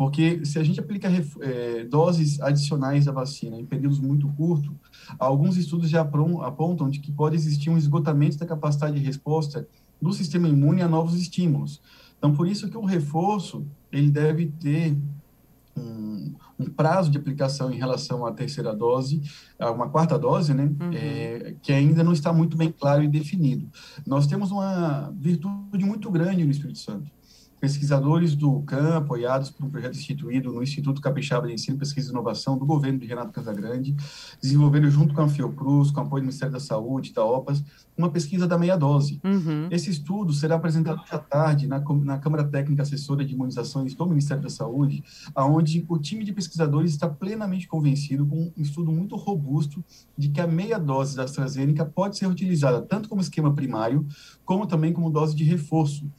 Porque 0.00 0.46
se 0.46 0.58
a 0.58 0.64
gente 0.64 0.80
aplica 0.80 1.10
é, 1.42 1.84
doses 1.84 2.40
adicionais 2.40 3.04
da 3.04 3.12
vacina 3.12 3.60
em 3.60 3.66
períodos 3.66 4.00
muito 4.00 4.26
curtos, 4.28 4.72
alguns 5.18 5.58
estudos 5.58 5.90
já 5.90 6.00
apontam 6.00 6.88
de 6.88 7.00
que 7.00 7.12
pode 7.12 7.36
existir 7.36 7.68
um 7.68 7.76
esgotamento 7.76 8.38
da 8.38 8.46
capacidade 8.46 8.98
de 8.98 9.04
resposta 9.04 9.68
do 10.00 10.10
sistema 10.14 10.48
imune 10.48 10.80
a 10.80 10.88
novos 10.88 11.20
estímulos. 11.20 11.82
Então, 12.16 12.32
por 12.32 12.48
isso 12.48 12.70
que 12.70 12.78
o 12.78 12.84
reforço 12.86 13.66
ele 13.92 14.10
deve 14.10 14.46
ter 14.46 14.96
um, 15.76 16.32
um, 16.58 16.64
prazo 16.64 17.10
de 17.10 17.18
aplicação 17.18 17.70
em 17.70 17.76
relação 17.76 18.24
à 18.24 18.32
terceira 18.32 18.74
dose, 18.74 19.20
a 19.58 19.70
uma 19.70 19.90
quarta 19.90 20.18
dose, 20.18 20.54
né, 20.54 20.64
uhum. 20.80 20.92
é, 20.94 21.56
que 21.60 21.74
ainda 21.74 22.02
não 22.02 22.14
está 22.14 22.32
muito 22.32 22.56
bem 22.56 22.72
claro 22.72 23.02
e 23.02 23.08
definido. 23.08 23.68
Nós 24.06 24.26
temos 24.26 24.50
uma 24.50 25.12
virtude 25.14 25.84
muito 25.84 26.10
grande 26.10 26.42
no 26.42 26.50
Espírito 26.50 26.78
Santo 26.78 27.19
pesquisadores 27.60 28.34
do 28.34 28.62
CAM, 28.62 28.96
apoiados 28.96 29.50
por 29.50 29.66
um 29.66 29.70
projeto 29.70 29.94
instituído 29.94 30.52
no 30.52 30.62
Instituto 30.62 31.00
Capixaba 31.00 31.46
de 31.46 31.52
Ensino, 31.52 31.76
Pesquisa 31.76 32.08
e 32.08 32.12
Inovação 32.12 32.56
do 32.56 32.64
governo 32.64 32.98
de 32.98 33.06
Renato 33.06 33.32
Casagrande, 33.32 33.94
desenvolveram 34.40 34.90
junto 34.90 35.14
com 35.14 35.20
a 35.20 35.28
Fiocruz, 35.28 35.90
com 35.90 36.00
apoio 36.00 36.22
do 36.22 36.26
Ministério 36.26 36.52
da 36.52 36.60
Saúde, 36.60 37.12
da 37.12 37.24
OPAS, 37.24 37.62
uma 37.96 38.10
pesquisa 38.10 38.46
da 38.46 38.56
meia 38.56 38.76
dose. 38.76 39.20
Uhum. 39.22 39.68
Esse 39.70 39.90
estudo 39.90 40.32
será 40.32 40.54
apresentado 40.54 41.02
hoje 41.02 41.14
à 41.14 41.18
tarde 41.18 41.66
na, 41.66 41.78
na 42.02 42.18
Câmara 42.18 42.44
Técnica 42.44 42.82
Assessora 42.82 43.24
de 43.24 43.34
Imunizações 43.34 43.94
do 43.94 44.06
Ministério 44.06 44.42
da 44.42 44.48
Saúde, 44.48 45.04
aonde 45.34 45.84
o 45.86 45.98
time 45.98 46.24
de 46.24 46.32
pesquisadores 46.32 46.92
está 46.92 47.08
plenamente 47.08 47.68
convencido 47.68 48.24
com 48.24 48.50
um 48.56 48.62
estudo 48.62 48.90
muito 48.90 49.16
robusto 49.16 49.84
de 50.16 50.30
que 50.30 50.40
a 50.40 50.46
meia 50.46 50.78
dose 50.78 51.14
da 51.14 51.24
AstraZeneca 51.24 51.84
pode 51.84 52.16
ser 52.16 52.26
utilizada 52.26 52.80
tanto 52.80 53.08
como 53.08 53.20
esquema 53.20 53.52
primário, 53.52 54.06
como 54.44 54.66
também 54.66 54.92
como 54.92 55.10
dose 55.10 55.36
de 55.36 55.44
reforço. 55.44 56.10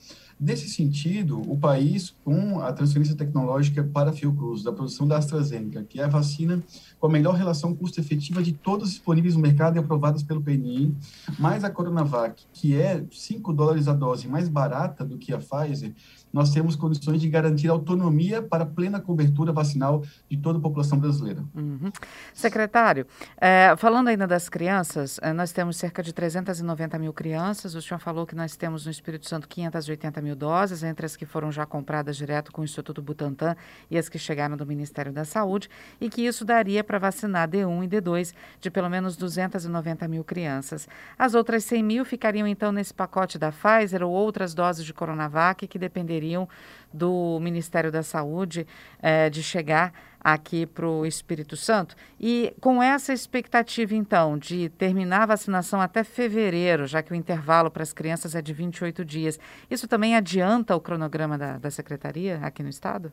Nesse 0.42 0.68
sentido, 0.70 1.40
o 1.48 1.56
país, 1.56 2.16
com 2.26 2.60
a 2.62 2.74
transferência 2.74 3.16
tecnológica 3.16 3.84
para 3.84 4.10
a 4.10 4.14
Fiocruz, 4.14 4.64
da 4.64 4.72
produção 4.72 5.08
da 5.08 5.18
AstraZeneca, 5.18 5.84
que 5.84 6.02
é 6.02 6.04
a 6.04 6.08
vacina 6.08 6.64
com 7.00 7.06
a 7.06 7.10
melhor 7.12 7.36
relação 7.36 7.76
custo-efetiva 7.76 8.42
de 8.42 8.52
todas 8.52 8.90
disponíveis 8.90 9.36
no 9.36 9.42
mercado 9.42 9.76
e 9.76 9.80
aprovadas 9.80 10.24
pelo 10.24 10.42
PNI, 10.42 10.96
mais 11.38 11.64
a 11.64 11.70
Coronavac, 11.70 12.44
que 12.52 12.76
é 12.76 13.04
5 13.12 13.54
dólares 13.54 13.88
a 13.88 13.94
dose 13.94 14.28
mais 14.28 14.50
barata 14.50 15.06
do 15.06 15.20
que 15.20 15.32
a 15.32 15.38
Pfizer, 15.38 15.94
nós 16.32 16.52
temos 16.52 16.76
condições 16.76 17.20
de 17.20 17.28
garantir 17.28 17.68
autonomia 17.68 18.42
para 18.42 18.66
plena 18.66 19.00
cobertura 19.00 19.52
vacinal 19.52 20.04
de 20.30 20.38
toda 20.38 20.60
a 20.60 20.62
população 20.62 20.98
brasileira. 20.98 21.44
Uhum. 21.54 21.92
Secretário, 22.34 23.06
é, 23.40 23.76
falando 23.78 24.08
ainda 24.08 24.26
das 24.26 24.48
crianças, 24.48 25.20
é, 25.22 25.34
nós 25.34 25.52
temos 25.52 25.78
cerca 25.78 26.02
de 26.02 26.14
390 26.14 26.98
mil 26.98 27.14
crianças. 27.14 27.76
O 27.76 27.82
senhor 27.82 28.00
falou 28.00 28.26
que 28.26 28.36
nós 28.36 28.56
temos 28.56 28.86
no 28.86 28.92
Espírito 28.92 29.28
Santo 29.28 29.48
580 29.48 30.22
mil 30.22 30.31
doses, 30.36 30.84
entre 30.84 31.06
as 31.06 31.16
que 31.16 31.26
foram 31.26 31.52
já 31.52 31.66
compradas 31.66 32.18
direto 32.18 32.52
com 32.52 32.62
o 32.62 32.64
Instituto 32.64 33.02
Butantan 33.02 33.56
e 33.90 33.98
as 33.98 34.10
que 34.10 34.18
chegaram 34.18 34.58
do 34.58 34.66
Ministério 34.66 35.12
da 35.12 35.26
Saúde, 35.26 35.70
e 36.00 36.10
que 36.10 36.26
isso 36.26 36.46
daria 36.46 36.84
para 36.84 37.00
vacinar 37.00 37.50
D1 37.50 37.84
e 37.84 37.88
D2 37.88 38.34
de 38.60 38.70
pelo 38.70 38.90
menos 38.90 39.18
290 39.18 40.08
mil 40.08 40.24
crianças. 40.24 40.88
As 41.18 41.34
outras 41.34 41.64
100 41.64 41.84
mil 41.84 42.06
ficariam 42.06 42.48
então 42.48 42.72
nesse 42.72 42.94
pacote 42.94 43.38
da 43.38 43.52
Pfizer 43.52 44.04
ou 44.04 44.12
outras 44.12 44.54
doses 44.54 44.86
de 44.86 44.94
Coronavac 44.94 45.68
que 45.68 45.80
dependeriam 45.80 46.48
do 46.94 47.40
Ministério 47.40 47.92
da 47.92 48.04
Saúde 48.04 48.68
é, 49.02 49.30
de 49.30 49.42
chegar 49.42 49.94
aqui 50.24 50.66
para 50.66 50.88
o 50.88 51.06
Espírito 51.06 51.58
Santo. 51.58 51.96
E 52.20 52.54
com 52.62 52.82
essa 52.82 53.12
expectativa, 53.12 53.96
então, 53.96 54.38
de 54.38 54.70
terminar 54.70 55.24
a 55.24 55.26
vacinação 55.28 55.82
até 55.82 56.04
fevereiro, 56.04 56.86
já 56.86 57.02
que 57.02 57.12
o 57.12 57.16
intervalo 57.16 57.72
para 57.72 57.84
as 57.84 57.92
crianças 57.92 58.36
é 58.36 58.42
de 58.42 58.54
28 58.54 59.04
dias, 59.04 59.40
isso 59.70 59.88
também 59.88 60.16
adianta 60.16 60.76
o 60.76 60.80
cronograma 60.80 61.38
da, 61.38 61.58
da 61.58 61.72
Secretaria 61.72 62.40
aqui 62.44 62.62
no 62.62 62.70
Estado? 62.70 63.12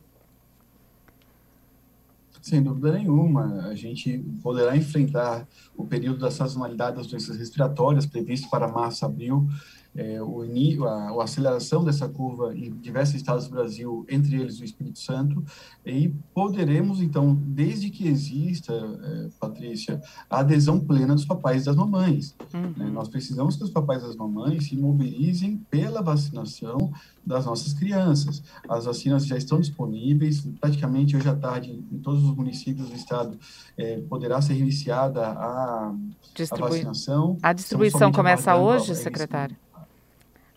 Sem 2.41 2.63
dúvida 2.63 2.93
nenhuma. 2.93 3.65
A 3.65 3.75
gente 3.75 4.17
poderá 4.41 4.75
enfrentar 4.75 5.45
o 5.75 5.85
período 5.85 6.19
da 6.19 6.31
sazonalidade 6.31 6.95
das 6.95 7.07
doenças 7.07 7.37
respiratórias, 7.37 8.05
previsto 8.05 8.49
para 8.49 8.67
março, 8.67 9.05
abril, 9.05 9.47
é, 9.95 10.21
o, 10.21 10.43
a, 10.85 11.09
a, 11.09 11.23
aceleração 11.23 11.83
dessa 11.83 12.07
curva 12.07 12.55
em 12.55 12.71
diversos 12.71 13.15
estados 13.15 13.47
do 13.47 13.51
Brasil, 13.51 14.05
entre 14.09 14.39
eles 14.39 14.59
o 14.59 14.63
Espírito 14.63 14.99
Santo, 14.99 15.43
e 15.85 16.09
poderemos, 16.33 17.01
então, 17.01 17.35
desde 17.35 17.89
que 17.89 18.07
exista, 18.07 18.73
é, 18.73 19.29
Patrícia, 19.39 20.01
a 20.29 20.39
adesão 20.39 20.79
plena 20.79 21.15
dos 21.15 21.25
papais 21.25 21.63
e 21.63 21.65
das 21.65 21.75
mamães. 21.75 22.35
Uhum. 22.53 22.73
Né? 22.77 22.89
Nós 22.91 23.07
precisamos 23.07 23.55
que 23.55 23.63
os 23.63 23.69
papais 23.69 24.03
e 24.03 24.05
as 24.05 24.15
mamães 24.15 24.67
se 24.67 24.75
mobilizem 24.77 25.57
pela 25.69 26.01
vacinação 26.01 26.91
das 27.25 27.45
nossas 27.45 27.73
crianças. 27.73 28.43
As 28.67 28.85
vacinas 28.85 29.25
já 29.25 29.37
estão 29.37 29.59
disponíveis, 29.59 30.47
praticamente 30.59 31.15
hoje 31.15 31.29
à 31.29 31.35
tarde, 31.35 31.71
em 31.91 31.97
todos 31.99 32.23
os 32.23 32.35
municípios 32.35 32.89
do 32.89 32.95
estado, 32.95 33.37
é, 33.77 33.99
poderá 34.01 34.41
ser 34.41 34.55
iniciada 34.55 35.27
a, 35.27 35.93
Distribui... 36.35 36.67
a 36.67 36.69
vacinação. 36.69 37.37
A 37.41 37.53
distribuição 37.53 38.11
começa 38.11 38.55
hoje, 38.55 38.95
secretário? 38.95 39.55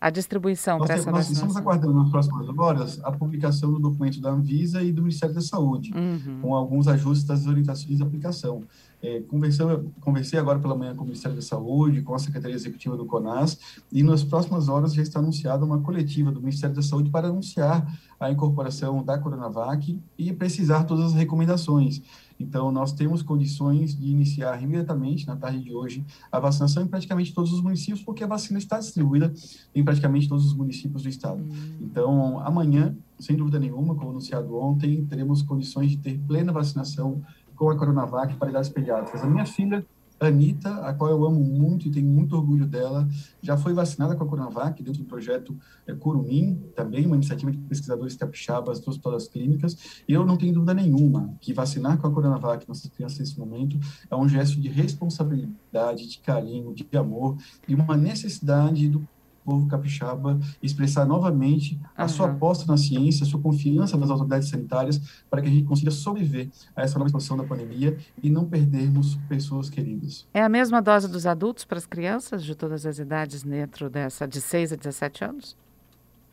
A 0.02 0.10
distribuição 0.10 0.78
para 0.78 0.94
essa 0.94 1.08
nós 1.12 1.28
vacinação? 1.28 1.46
Nós 1.46 1.52
estamos 1.52 1.56
aguardando 1.56 1.94
nas 1.94 2.10
próximas 2.10 2.48
horas 2.58 3.00
a 3.04 3.12
publicação 3.12 3.72
do 3.72 3.78
documento 3.78 4.20
da 4.20 4.30
Anvisa 4.30 4.82
e 4.82 4.90
do 4.90 5.00
Ministério 5.00 5.32
da 5.32 5.40
Saúde, 5.40 5.92
uhum. 5.94 6.40
com 6.42 6.56
alguns 6.56 6.88
ajustes 6.88 7.24
das 7.24 7.46
orientações 7.46 7.98
de 7.98 8.02
aplicação. 8.02 8.64
É, 9.00 9.20
conversei, 9.20 9.64
conversei 10.00 10.38
agora 10.40 10.58
pela 10.58 10.74
manhã 10.74 10.92
com 10.96 11.02
o 11.02 11.06
Ministério 11.06 11.36
da 11.36 11.42
Saúde, 11.42 12.02
com 12.02 12.16
a 12.16 12.18
Secretaria 12.18 12.56
Executiva 12.56 12.96
do 12.96 13.06
CONAS, 13.06 13.56
e 13.92 14.02
nas 14.02 14.24
próximas 14.24 14.68
horas 14.68 14.92
já 14.92 15.02
está 15.02 15.20
anunciada 15.20 15.64
uma 15.64 15.78
coletiva 15.78 16.32
do 16.32 16.40
Ministério 16.40 16.74
da 16.74 16.82
Saúde 16.82 17.08
para 17.08 17.28
anunciar 17.28 17.86
a 18.18 18.28
incorporação 18.28 19.04
da 19.04 19.16
Coronavac 19.18 20.00
e 20.18 20.32
precisar 20.32 20.82
todas 20.82 21.06
as 21.06 21.14
recomendações. 21.14 22.02
Então, 22.42 22.72
nós 22.72 22.92
temos 22.92 23.22
condições 23.22 23.96
de 23.96 24.10
iniciar 24.10 24.62
imediatamente, 24.62 25.26
na 25.26 25.36
tarde 25.36 25.62
de 25.62 25.74
hoje, 25.74 26.04
a 26.30 26.38
vacinação 26.38 26.82
em 26.82 26.86
praticamente 26.86 27.32
todos 27.32 27.52
os 27.52 27.60
municípios, 27.62 28.02
porque 28.02 28.24
a 28.24 28.26
vacina 28.26 28.58
está 28.58 28.78
distribuída 28.78 29.32
em 29.74 29.84
praticamente 29.84 30.28
todos 30.28 30.44
os 30.44 30.54
municípios 30.54 31.02
do 31.02 31.08
estado. 31.08 31.42
Hum. 31.42 31.76
Então, 31.80 32.40
amanhã, 32.40 32.94
sem 33.18 33.36
dúvida 33.36 33.58
nenhuma, 33.58 33.94
como 33.94 34.10
anunciado 34.10 34.54
ontem, 34.56 35.04
teremos 35.06 35.42
condições 35.42 35.90
de 35.90 35.98
ter 35.98 36.18
plena 36.18 36.52
vacinação 36.52 37.22
com 37.54 37.70
a 37.70 37.76
Coronavac 37.76 38.34
para 38.34 38.50
idades 38.50 38.68
pediátricas. 38.70 39.22
A 39.22 39.26
minha 39.26 39.46
filha 39.46 39.86
Anitta, 40.26 40.74
a 40.86 40.94
qual 40.94 41.10
eu 41.10 41.24
amo 41.24 41.40
muito 41.40 41.88
e 41.88 41.90
tenho 41.90 42.08
muito 42.08 42.36
orgulho 42.36 42.66
dela, 42.66 43.08
já 43.40 43.56
foi 43.56 43.72
vacinada 43.72 44.14
com 44.14 44.24
a 44.24 44.26
Coronavac 44.26 44.82
dentro 44.82 45.02
do 45.02 45.06
projeto 45.06 45.56
é, 45.86 45.94
Curumim, 45.94 46.62
também 46.74 47.06
uma 47.06 47.16
iniciativa 47.16 47.50
de 47.50 47.58
pesquisadores 47.58 48.16
capixabas 48.16 48.80
do 48.80 48.90
Hospital 48.90 49.12
das 49.12 49.28
Clínicas, 49.28 50.02
e 50.08 50.12
eu 50.12 50.24
não 50.24 50.36
tenho 50.36 50.54
dúvida 50.54 50.74
nenhuma 50.74 51.34
que 51.40 51.52
vacinar 51.52 51.98
com 51.98 52.06
a 52.06 52.10
Coronavac 52.10 52.66
nossas 52.68 52.90
crianças 52.90 53.18
nesse 53.18 53.38
momento 53.38 53.78
é 54.10 54.16
um 54.16 54.28
gesto 54.28 54.60
de 54.60 54.68
responsabilidade, 54.68 56.08
de 56.08 56.18
carinho, 56.18 56.74
de 56.74 56.86
amor, 56.96 57.36
e 57.66 57.74
uma 57.74 57.96
necessidade 57.96 58.88
do 58.88 59.06
povo 59.44 59.66
capixaba 59.66 60.38
expressar 60.62 61.04
novamente 61.04 61.78
a 61.96 62.08
sua 62.08 62.26
aposta 62.26 62.64
na 62.66 62.76
ciência, 62.76 63.24
a 63.24 63.28
sua 63.28 63.40
confiança 63.40 63.96
nas 63.96 64.10
autoridades 64.10 64.48
sanitárias, 64.48 65.00
para 65.30 65.42
que 65.42 65.48
a 65.48 65.50
gente 65.50 65.64
consiga 65.64 65.90
sobreviver 65.90 66.48
a 66.74 66.82
essa 66.82 66.98
nova 66.98 67.08
situação 67.08 67.36
da 67.36 67.44
pandemia 67.44 67.96
e 68.22 68.30
não 68.30 68.44
perdermos 68.44 69.16
pessoas 69.28 69.68
queridas. 69.68 70.26
É 70.32 70.42
a 70.42 70.48
mesma 70.48 70.80
dose 70.80 71.08
dos 71.08 71.26
adultos 71.26 71.64
para 71.64 71.78
as 71.78 71.86
crianças 71.86 72.44
de 72.44 72.54
todas 72.54 72.86
as 72.86 72.98
idades 72.98 73.42
dentro 73.42 73.90
dessa 73.90 74.26
de 74.26 74.40
6 74.40 74.72
a 74.72 74.76
17 74.76 75.24
anos? 75.24 75.56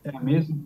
É 0.02 0.16
a 0.16 0.20
mesma, 0.20 0.56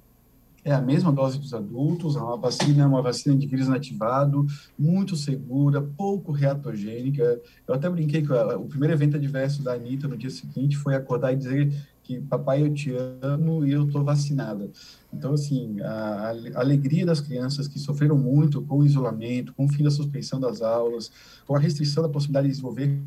é 0.64 0.72
a 0.72 0.80
mesma 0.80 1.12
dose 1.12 1.38
dos 1.38 1.52
adultos, 1.52 2.16
é 2.16 2.20
uma 2.20 2.38
vacina, 2.38 2.88
uma 2.88 3.02
vacina 3.02 3.36
de 3.36 3.46
vírus 3.46 3.66
inativado, 3.66 4.46
muito 4.78 5.14
segura, 5.14 5.82
pouco 5.82 6.32
reatogênica. 6.32 7.40
Eu 7.68 7.74
até 7.74 7.88
brinquei 7.90 8.22
que 8.22 8.32
o 8.32 8.64
primeiro 8.66 8.94
evento 8.94 9.16
adverso 9.16 9.62
da 9.62 9.74
Anitta 9.74 10.08
no 10.08 10.16
dia 10.16 10.30
seguinte 10.30 10.76
foi 10.78 10.94
acordar 10.94 11.32
e 11.32 11.36
dizer 11.36 11.70
que 12.04 12.20
papai 12.20 12.62
eu 12.62 12.72
te 12.72 12.92
amo 13.22 13.66
e 13.66 13.72
eu 13.72 13.86
estou 13.86 14.04
vacinada. 14.04 14.70
Então, 15.12 15.32
assim, 15.32 15.80
a, 15.80 16.34
a, 16.54 16.60
alegria 16.60 17.04
das 17.04 17.20
crianças 17.20 17.66
que 17.66 17.78
sofreram 17.78 18.16
muito 18.16 18.60
com 18.62 18.78
o 18.78 18.84
isolamento, 18.84 19.54
com 19.54 19.64
o 19.64 19.68
fim 19.68 19.82
da 19.82 19.90
suspensão 19.90 20.38
das 20.38 20.60
aulas, 20.60 21.10
com 21.46 21.56
a 21.56 21.58
restrição 21.58 22.02
da 22.02 22.08
possibilidade 22.08 22.46
de 22.46 22.52
desenvolver 22.52 23.00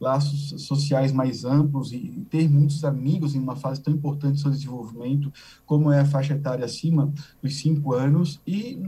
laços 0.00 0.62
sociais 0.62 1.12
mais 1.12 1.44
amplos 1.44 1.92
e 1.92 2.24
ter 2.30 2.48
muitos 2.48 2.82
amigos 2.84 3.34
em 3.34 3.40
uma 3.40 3.56
fase 3.56 3.82
tão 3.82 3.92
importante 3.92 4.34
do 4.34 4.40
seu 4.40 4.50
desenvolvimento, 4.50 5.32
como 5.66 5.90
é 5.90 6.00
a 6.00 6.06
faixa 6.06 6.32
etária 6.34 6.64
acima 6.64 7.12
dos 7.42 7.56
cinco 7.56 7.92
anos, 7.92 8.40
e 8.46 8.80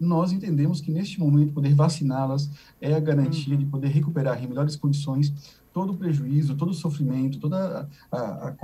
nós 0.00 0.32
entendemos 0.32 0.80
que 0.80 0.90
neste 0.90 1.20
momento 1.20 1.52
poder 1.52 1.74
vaciná-las 1.74 2.50
é 2.80 2.94
a 2.94 3.00
garantia 3.00 3.56
de 3.56 3.66
poder 3.66 3.88
recuperar 3.88 4.42
em 4.42 4.48
melhores 4.48 4.74
condições 4.74 5.32
todo 5.80 5.92
o 5.94 5.96
prejuízo, 5.96 6.54
todo 6.56 6.72
o 6.72 6.74
sofrimento, 6.74 7.38
toda 7.38 7.88
a, 8.12 8.48
a, 8.48 8.56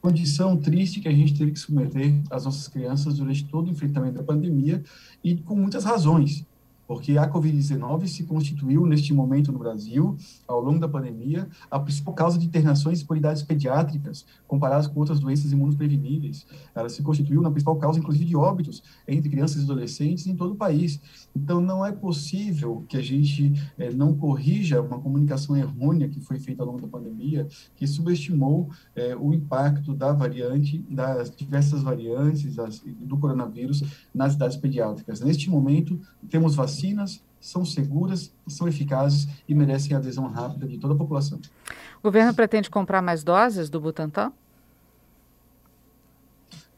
condição 0.00 0.56
triste 0.56 0.98
que 0.98 1.06
a 1.06 1.12
gente 1.12 1.38
teve 1.38 1.52
que 1.52 1.58
submeter 1.60 2.20
as 2.28 2.44
nossas 2.44 2.66
crianças 2.66 3.18
durante 3.18 3.44
todo 3.44 3.68
o 3.68 3.70
enfrentamento 3.70 4.16
da 4.16 4.24
pandemia 4.24 4.82
e 5.22 5.36
com 5.36 5.54
muitas 5.54 5.84
razões. 5.84 6.44
Porque 6.86 7.16
a 7.16 7.28
Covid-19 7.28 8.06
se 8.06 8.24
constituiu, 8.24 8.86
neste 8.86 9.14
momento 9.14 9.52
no 9.52 9.58
Brasil, 9.58 10.16
ao 10.46 10.60
longo 10.60 10.78
da 10.78 10.88
pandemia, 10.88 11.48
a 11.70 11.78
principal 11.78 12.14
causa 12.14 12.38
de 12.38 12.46
internações 12.46 13.02
por 13.02 13.16
idades 13.16 13.42
pediátricas, 13.42 14.26
comparadas 14.46 14.86
com 14.86 15.00
outras 15.00 15.20
doenças 15.20 15.52
imunopreveníveis. 15.52 16.46
Ela 16.74 16.88
se 16.88 17.02
constituiu 17.02 17.40
na 17.40 17.50
principal 17.50 17.76
causa, 17.76 17.98
inclusive, 17.98 18.24
de 18.24 18.36
óbitos 18.36 18.82
entre 19.06 19.30
crianças 19.30 19.62
e 19.62 19.64
adolescentes 19.64 20.26
em 20.26 20.36
todo 20.36 20.52
o 20.52 20.56
país. 20.56 21.00
Então, 21.34 21.60
não 21.60 21.84
é 21.84 21.92
possível 21.92 22.84
que 22.88 22.96
a 22.96 23.02
gente 23.02 23.52
é, 23.78 23.90
não 23.92 24.14
corrija 24.14 24.82
uma 24.82 24.98
comunicação 24.98 25.56
errônea 25.56 26.08
que 26.08 26.20
foi 26.20 26.38
feita 26.38 26.62
ao 26.62 26.66
longo 26.66 26.80
da 26.82 26.88
pandemia, 26.88 27.46
que 27.76 27.86
subestimou 27.86 28.68
é, 28.94 29.16
o 29.16 29.32
impacto 29.32 29.94
da 29.94 30.12
variante, 30.12 30.78
das 30.90 31.34
diversas 31.34 31.82
variantes 31.82 32.56
do 33.00 33.16
coronavírus 33.16 33.82
nas 34.14 34.34
idades 34.34 34.56
pediátricas. 34.56 35.20
Neste 35.20 35.48
momento, 35.48 35.98
temos 36.28 36.54
vacinas 36.54 36.71
vacinas 36.72 37.22
são 37.40 37.64
seguras, 37.64 38.32
são 38.46 38.68
eficazes 38.68 39.28
e 39.48 39.54
merecem 39.54 39.96
adesão 39.96 40.28
rápida 40.28 40.66
de 40.66 40.78
toda 40.78 40.94
a 40.94 40.96
população. 40.96 41.38
O 41.98 42.02
governo 42.02 42.32
pretende 42.32 42.70
comprar 42.70 43.02
mais 43.02 43.22
doses 43.22 43.68
do 43.68 43.80
Butantan? 43.80 44.32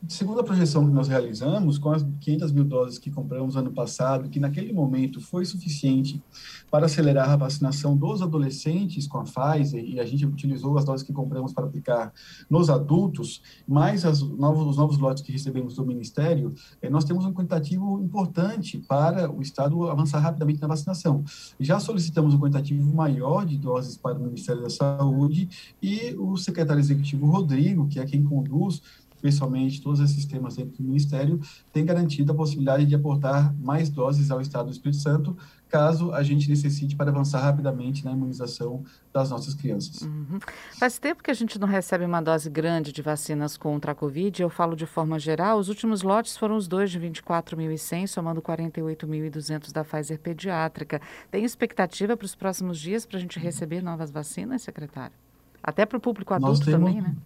Segundo 0.09 0.41
a 0.41 0.45
projeção 0.45 0.87
que 0.87 0.93
nós 0.93 1.09
realizamos, 1.09 1.79
com 1.79 1.91
as 1.91 2.05
500 2.21 2.53
mil 2.53 2.65
doses 2.65 2.99
que 2.99 3.11
compramos 3.11 3.57
ano 3.57 3.73
passado, 3.73 4.29
que 4.29 4.39
naquele 4.39 4.73
momento 4.73 5.21
foi 5.21 5.45
suficiente 5.47 6.23
para 6.71 6.87
acelerar 6.87 7.31
a 7.31 7.37
vacinação 7.37 7.97
dos 7.97 8.21
adolescentes 8.21 9.07
com 9.07 9.19
a 9.19 9.25
Pfizer, 9.25 9.83
e 9.83 9.99
a 9.99 10.05
gente 10.05 10.27
utilizou 10.27 10.77
as 10.77 10.85
doses 10.85 11.07
que 11.07 11.13
compramos 11.13 11.53
para 11.53 11.65
aplicar 11.65 12.13
nos 12.51 12.69
adultos, 12.69 13.41
mais 13.67 14.05
as 14.05 14.21
novos, 14.21 14.67
os 14.67 14.77
novos 14.77 14.99
lotes 14.99 15.23
que 15.23 15.33
recebemos 15.33 15.77
do 15.77 15.87
Ministério, 15.87 16.55
eh, 16.83 16.91
nós 16.91 17.05
temos 17.05 17.25
um 17.25 17.33
quantitativo 17.33 17.99
importante 18.03 18.79
para 18.79 19.31
o 19.31 19.41
Estado 19.41 19.89
avançar 19.89 20.19
rapidamente 20.19 20.61
na 20.61 20.69
vacinação. 20.69 21.25
Já 21.59 21.81
solicitamos 21.81 22.35
um 22.35 22.39
quantitativo 22.39 22.95
maior 22.95 23.47
de 23.47 23.57
doses 23.57 23.97
para 23.97 24.19
o 24.19 24.23
Ministério 24.23 24.63
da 24.63 24.71
Saúde 24.71 25.49
e 25.83 26.15
o 26.19 26.37
secretário 26.37 26.81
executivo 26.81 27.27
Rodrigo, 27.27 27.87
que 27.89 27.99
é 27.99 28.05
quem 28.05 28.23
conduz 28.23 28.83
especialmente 29.25 29.81
todos 29.81 30.01
esses 30.01 30.27
temas 30.27 30.57
dentro 30.57 30.77
do 30.77 30.85
Ministério, 30.85 31.41
tem 31.73 31.85
garantido 31.85 32.33
a 32.33 32.35
possibilidade 32.35 32.85
de 32.85 32.95
aportar 32.95 33.55
mais 33.57 33.89
doses 33.89 34.31
ao 34.31 34.41
Estado 34.41 34.67
do 34.67 34.73
Espírito 34.73 35.01
Santo, 35.01 35.37
caso 35.67 36.13
a 36.13 36.23
gente 36.23 36.49
necessite 36.49 36.95
para 36.95 37.11
avançar 37.11 37.41
rapidamente 37.41 38.05
na 38.05 38.13
imunização 38.13 38.85
das 39.13 39.31
nossas 39.31 39.55
crianças. 39.55 40.03
Uhum. 40.03 40.39
Faz 40.79 40.99
tempo 40.99 41.23
que 41.23 41.31
a 41.31 41.35
gente 41.35 41.59
não 41.59 41.67
recebe 41.67 42.05
uma 42.05 42.21
dose 42.21 42.51
grande 42.51 42.93
de 42.93 43.01
vacinas 43.01 43.57
contra 43.57 43.93
a 43.93 43.95
Covid, 43.95 44.43
eu 44.43 44.51
falo 44.51 44.77
de 44.77 44.87
forma 44.87 45.19
geral, 45.19 45.59
os 45.59 45.69
últimos 45.69 46.03
lotes 46.03 46.37
foram 46.37 46.57
os 46.57 46.69
dois 46.69 46.91
de 46.91 47.01
24.100, 47.01 48.07
somando 48.07 48.43
48.200 48.43 49.73
da 49.73 49.83
Pfizer 49.83 50.21
pediátrica. 50.21 51.01
Tem 51.31 51.45
expectativa 51.45 52.17
para 52.17 52.27
os 52.27 52.35
próximos 52.35 52.79
dias 52.79 53.07
para 53.07 53.17
a 53.17 53.21
gente 53.21 53.39
receber 53.39 53.83
novas 53.83 54.11
vacinas, 54.11 54.63
secretário? 54.63 55.17
Até 55.63 55.87
para 55.87 55.97
o 55.97 56.01
público 56.01 56.35
adulto 56.35 56.63
temos... 56.63 56.73
também, 56.73 57.01
né? 57.01 57.17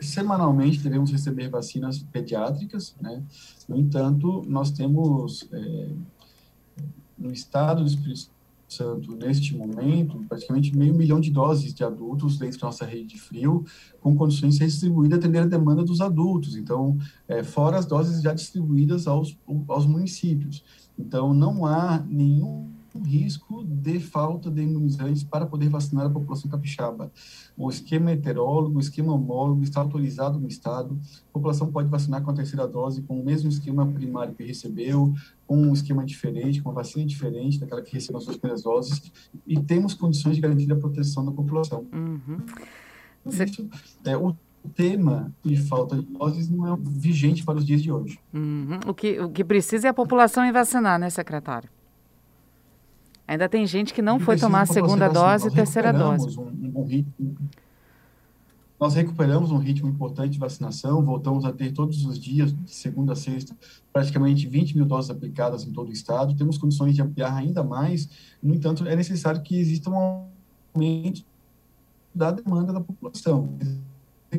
Semanalmente 0.00 0.80
devemos 0.80 1.10
receber 1.10 1.48
vacinas 1.48 1.98
pediátricas, 1.98 2.94
né? 3.00 3.22
No 3.68 3.76
entanto, 3.76 4.44
nós 4.48 4.70
temos 4.70 5.48
é, 5.52 5.88
no 7.16 7.32
estado 7.32 7.82
do 7.82 7.88
Espírito 7.88 8.30
Santo, 8.68 9.14
neste 9.14 9.54
momento, 9.54 10.24
praticamente 10.28 10.76
meio 10.76 10.94
milhão 10.94 11.20
de 11.20 11.30
doses 11.30 11.74
de 11.74 11.84
adultos 11.84 12.38
dentro 12.38 12.58
da 12.58 12.66
nossa 12.66 12.86
rede 12.86 13.08
de 13.08 13.20
frio, 13.20 13.64
com 14.00 14.16
condições 14.16 14.58
de 14.58 14.66
distribuir 14.66 15.12
atender 15.14 15.40
a 15.40 15.46
demanda 15.46 15.84
dos 15.84 16.00
adultos. 16.00 16.56
Então, 16.56 16.98
é, 17.28 17.44
fora 17.44 17.78
as 17.78 17.86
doses 17.86 18.22
já 18.22 18.32
distribuídas 18.32 19.06
aos, 19.06 19.36
aos 19.68 19.86
municípios. 19.86 20.64
Então, 20.98 21.34
não 21.34 21.66
há 21.66 22.02
nenhum 22.08 22.70
risco 22.98 23.64
de 23.64 24.00
falta 24.00 24.50
de 24.50 24.62
imunizantes 24.62 25.22
para 25.22 25.46
poder 25.46 25.68
vacinar 25.68 26.06
a 26.06 26.10
população 26.10 26.50
capixaba. 26.50 27.10
O 27.56 27.70
esquema 27.70 28.12
heterólogo, 28.12 28.76
o 28.76 28.80
esquema 28.80 29.12
homólogo 29.12 29.62
está 29.62 29.80
autorizado 29.80 30.38
no 30.38 30.48
Estado. 30.48 30.98
A 31.30 31.32
população 31.32 31.70
pode 31.70 31.88
vacinar 31.88 32.22
com 32.22 32.30
a 32.30 32.34
terceira 32.34 32.66
dose, 32.66 33.02
com 33.02 33.20
o 33.20 33.24
mesmo 33.24 33.48
esquema 33.48 33.86
primário 33.86 34.34
que 34.34 34.44
recebeu, 34.44 35.12
com 35.46 35.56
um 35.56 35.72
esquema 35.72 36.04
diferente, 36.04 36.62
com 36.62 36.70
uma 36.70 36.74
vacina 36.74 37.04
diferente 37.04 37.58
daquela 37.58 37.82
que 37.82 37.92
recebeu 37.92 38.18
as 38.18 38.24
suas 38.24 38.36
primeiras 38.36 38.62
doses, 38.62 39.12
e 39.46 39.60
temos 39.60 39.94
condições 39.94 40.36
de 40.36 40.42
garantir 40.42 40.70
a 40.72 40.76
proteção 40.76 41.24
da 41.24 41.32
população. 41.32 41.86
Uhum. 41.92 42.38
Isso, 43.26 43.68
é, 44.04 44.16
o 44.16 44.34
tema 44.74 45.32
de 45.44 45.56
falta 45.56 45.96
de 45.96 46.02
doses 46.02 46.48
não 46.48 46.72
é 46.72 46.76
vigente 46.80 47.44
para 47.44 47.58
os 47.58 47.66
dias 47.66 47.82
de 47.82 47.90
hoje. 47.90 48.18
Uhum. 48.32 48.78
O, 48.86 48.94
que, 48.94 49.20
o 49.20 49.28
que 49.28 49.44
precisa 49.44 49.88
é 49.88 49.90
a 49.90 49.94
população 49.94 50.44
em 50.44 50.52
vacinar, 50.52 50.98
né, 50.98 51.10
secretário? 51.10 51.68
Ainda 53.32 53.48
tem 53.48 53.66
gente 53.66 53.94
que 53.94 54.02
não 54.02 54.20
foi 54.20 54.36
tomar 54.36 54.60
a 54.60 54.66
segunda 54.66 55.08
dose 55.08 55.48
e 55.48 55.50
terceira 55.50 55.90
dose. 55.90 56.38
Um, 56.38 56.80
um 56.80 56.84
ritmo, 56.84 57.34
nós 58.78 58.94
recuperamos 58.94 59.50
um 59.50 59.56
ritmo 59.56 59.88
importante 59.88 60.32
de 60.32 60.38
vacinação, 60.38 61.02
voltamos 61.02 61.46
a 61.46 61.52
ter 61.52 61.72
todos 61.72 62.04
os 62.04 62.18
dias, 62.18 62.52
de 62.52 62.70
segunda 62.70 63.14
a 63.14 63.16
sexta, 63.16 63.56
praticamente 63.90 64.46
20 64.46 64.76
mil 64.76 64.84
doses 64.84 65.10
aplicadas 65.10 65.64
em 65.64 65.72
todo 65.72 65.88
o 65.88 65.92
estado. 65.92 66.36
Temos 66.36 66.58
condições 66.58 66.94
de 66.94 67.00
ampliar 67.00 67.34
ainda 67.34 67.64
mais, 67.64 68.06
no 68.42 68.54
entanto, 68.54 68.86
é 68.86 68.94
necessário 68.94 69.40
que 69.40 69.58
exista 69.58 69.88
um 69.88 70.26
aumento 70.74 71.24
da 72.14 72.32
demanda 72.32 72.70
da 72.70 72.82
população. 72.82 73.56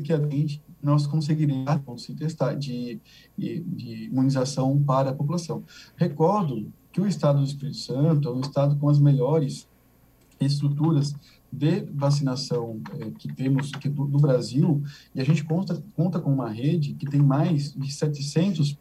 Que 0.03 0.13
a 0.13 0.17
gente 0.17 0.61
nós 0.83 1.07
conseguiremos 1.07 2.03
se 2.03 2.13
testar 2.13 2.53
de, 2.53 2.99
de, 3.35 3.59
de 3.61 4.03
imunização 4.05 4.77
para 4.83 5.09
a 5.09 5.13
população. 5.13 5.63
Recordo 5.95 6.71
que 6.93 7.01
o 7.01 7.07
estado 7.07 7.39
do 7.39 7.45
Espírito 7.45 7.77
Santo 7.77 8.29
é 8.29 8.31
um 8.31 8.39
estado 8.39 8.77
com 8.77 8.87
as 8.87 8.99
melhores 8.99 9.67
estruturas 10.39 11.15
de 11.51 11.81
vacinação 11.91 12.79
é, 12.99 13.09
que 13.11 13.31
temos 13.33 13.71
que 13.71 13.89
do, 13.89 14.05
do, 14.05 14.19
Brasil, 14.19 14.81
e 15.13 15.19
a 15.19 15.23
gente 15.23 15.43
conta, 15.43 15.83
conta 15.95 16.19
com 16.19 16.31
uma 16.31 16.49
rede 16.49 16.93
que 16.93 17.05
tem 17.05 17.21
mais 17.21 17.73
de 17.73 17.91
700, 17.91 18.77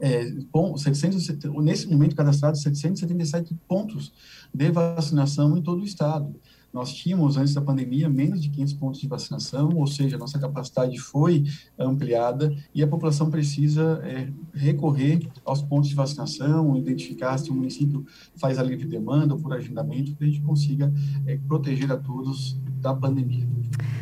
é, 0.00 0.32
700 0.76 1.28
nesse 1.62 1.88
momento 1.88 2.16
cadastrados 2.16 2.62
777 2.62 3.54
pontos 3.68 4.12
de 4.52 4.70
vacinação 4.70 5.56
em 5.56 5.62
todo 5.62 5.82
o 5.82 5.84
estado. 5.84 6.34
Nós 6.72 6.92
tínhamos, 6.92 7.36
antes 7.36 7.52
da 7.52 7.60
pandemia, 7.60 8.08
menos 8.08 8.40
de 8.42 8.48
500 8.48 8.74
pontos 8.74 9.00
de 9.00 9.08
vacinação, 9.08 9.70
ou 9.74 9.86
seja, 9.86 10.16
nossa 10.16 10.38
capacidade 10.38 10.96
foi 10.98 11.44
ampliada 11.78 12.54
e 12.74 12.82
a 12.82 12.86
população 12.86 13.28
precisa 13.28 14.00
é, 14.04 14.28
recorrer 14.54 15.28
aos 15.44 15.62
pontos 15.62 15.88
de 15.88 15.96
vacinação, 15.96 16.76
identificar 16.76 17.36
se 17.38 17.50
o 17.50 17.54
município 17.54 18.06
faz 18.36 18.58
a 18.58 18.62
livre 18.62 18.86
demanda 18.86 19.34
ou 19.34 19.40
por 19.40 19.52
agendamento, 19.52 20.14
que 20.14 20.22
a 20.22 20.26
gente 20.26 20.42
consiga 20.42 20.92
é, 21.26 21.36
proteger 21.48 21.90
a 21.90 21.96
todos 21.96 22.56
da 22.80 22.94
pandemia. 22.94 23.46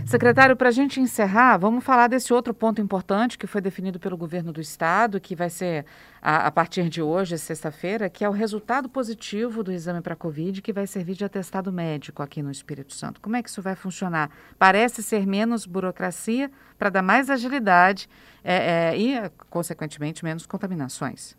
Secretário, 0.09 0.57
para 0.57 0.71
a 0.71 0.73
gente 0.73 0.99
encerrar, 1.01 1.59
vamos 1.59 1.85
falar 1.85 2.09
desse 2.09 2.33
outro 2.33 2.55
ponto 2.55 2.81
importante 2.81 3.37
que 3.37 3.47
foi 3.47 3.61
definido 3.61 4.01
pelo 4.01 4.17
governo 4.17 4.51
do 4.55 4.59
estado, 4.59 5.21
que 5.21 5.37
vai 5.37 5.51
ser 5.51 5.85
a, 6.23 6.47
a 6.47 6.51
partir 6.51 6.89
de 6.89 7.03
hoje, 7.03 7.37
sexta-feira, 7.37 8.09
que 8.09 8.25
é 8.25 8.29
o 8.29 8.33
resultado 8.33 8.89
positivo 8.89 9.63
do 9.63 9.71
exame 9.71 10.01
para 10.01 10.17
Covid, 10.17 10.63
que 10.63 10.73
vai 10.73 10.87
servir 10.87 11.15
de 11.15 11.27
atestado 11.27 11.71
médico 11.71 12.23
aqui 12.23 12.43
no 12.43 12.51
Espírito 12.51 12.95
Santo. 12.95 13.21
Como 13.21 13.37
é 13.37 13.43
que 13.43 13.51
isso 13.51 13.61
vai 13.61 13.77
funcionar? 13.77 14.31
Parece 14.59 15.03
ser 15.03 15.27
menos 15.27 15.67
burocracia 15.67 16.51
para 16.79 16.89
dar 16.89 17.03
mais 17.03 17.29
agilidade 17.29 18.09
é, 18.43 18.95
é, 18.95 18.99
e, 18.99 19.31
consequentemente, 19.51 20.25
menos 20.25 20.47
contaminações. 20.47 21.37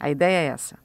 A 0.00 0.08
ideia 0.08 0.48
é 0.48 0.54
essa. 0.54 0.78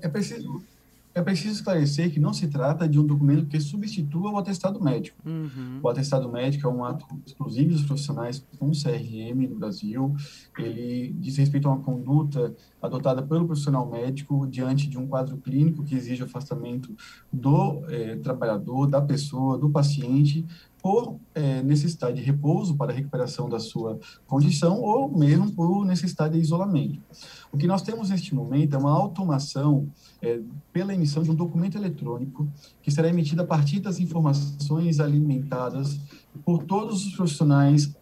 É 0.00 0.08
preciso, 0.08 0.62
é 1.12 1.20
preciso 1.22 1.54
esclarecer 1.54 2.12
que 2.12 2.20
não 2.20 2.32
se 2.32 2.46
trata 2.46 2.88
de 2.88 2.98
um 2.98 3.04
documento 3.04 3.46
que 3.46 3.60
substitua 3.60 4.30
o 4.30 4.38
atestado 4.38 4.82
médico. 4.82 5.16
Uhum. 5.26 5.80
O 5.82 5.88
atestado 5.88 6.30
médico 6.30 6.68
é 6.68 6.70
um 6.70 6.84
ato 6.84 7.04
exclusivo 7.26 7.70
dos 7.72 7.82
profissionais 7.82 8.46
com 8.58 8.70
CRM 8.70 9.48
no 9.48 9.56
Brasil. 9.56 10.14
Ele 10.56 11.12
diz 11.18 11.36
respeito 11.36 11.68
a 11.68 11.72
uma 11.72 11.82
conduta 11.82 12.54
adotada 12.80 13.22
pelo 13.22 13.44
profissional 13.44 13.90
médico 13.90 14.46
diante 14.46 14.88
de 14.88 14.98
um 14.98 15.06
quadro 15.06 15.36
clínico 15.38 15.82
que 15.82 15.96
exige 15.96 16.22
afastamento 16.22 16.94
do 17.32 17.82
eh, 17.88 18.16
trabalhador, 18.16 18.86
da 18.86 19.00
pessoa, 19.00 19.58
do 19.58 19.68
paciente, 19.68 20.46
por 20.82 21.16
é, 21.34 21.62
necessidade 21.62 22.16
de 22.16 22.22
repouso 22.22 22.76
para 22.76 22.92
recuperação 22.92 23.48
da 23.48 23.58
sua 23.58 23.98
condição 24.26 24.80
ou 24.80 25.08
mesmo 25.10 25.50
por 25.52 25.84
necessidade 25.84 26.34
de 26.34 26.40
isolamento. 26.40 27.00
O 27.52 27.56
que 27.56 27.66
nós 27.66 27.82
temos 27.82 28.10
neste 28.10 28.34
momento 28.34 28.74
é 28.74 28.78
uma 28.78 28.92
automação 28.92 29.88
é, 30.22 30.40
pela 30.72 30.94
emissão 30.94 31.22
de 31.22 31.30
um 31.30 31.34
documento 31.34 31.76
eletrônico 31.76 32.48
que 32.82 32.90
será 32.90 33.08
emitido 33.08 33.42
a 33.42 33.46
partir 33.46 33.80
das 33.80 34.00
informações 34.00 35.00
alimentadas 35.00 35.98
por 36.44 36.62
todos 36.64 37.06
os 37.06 37.14
profissionais 37.14 37.94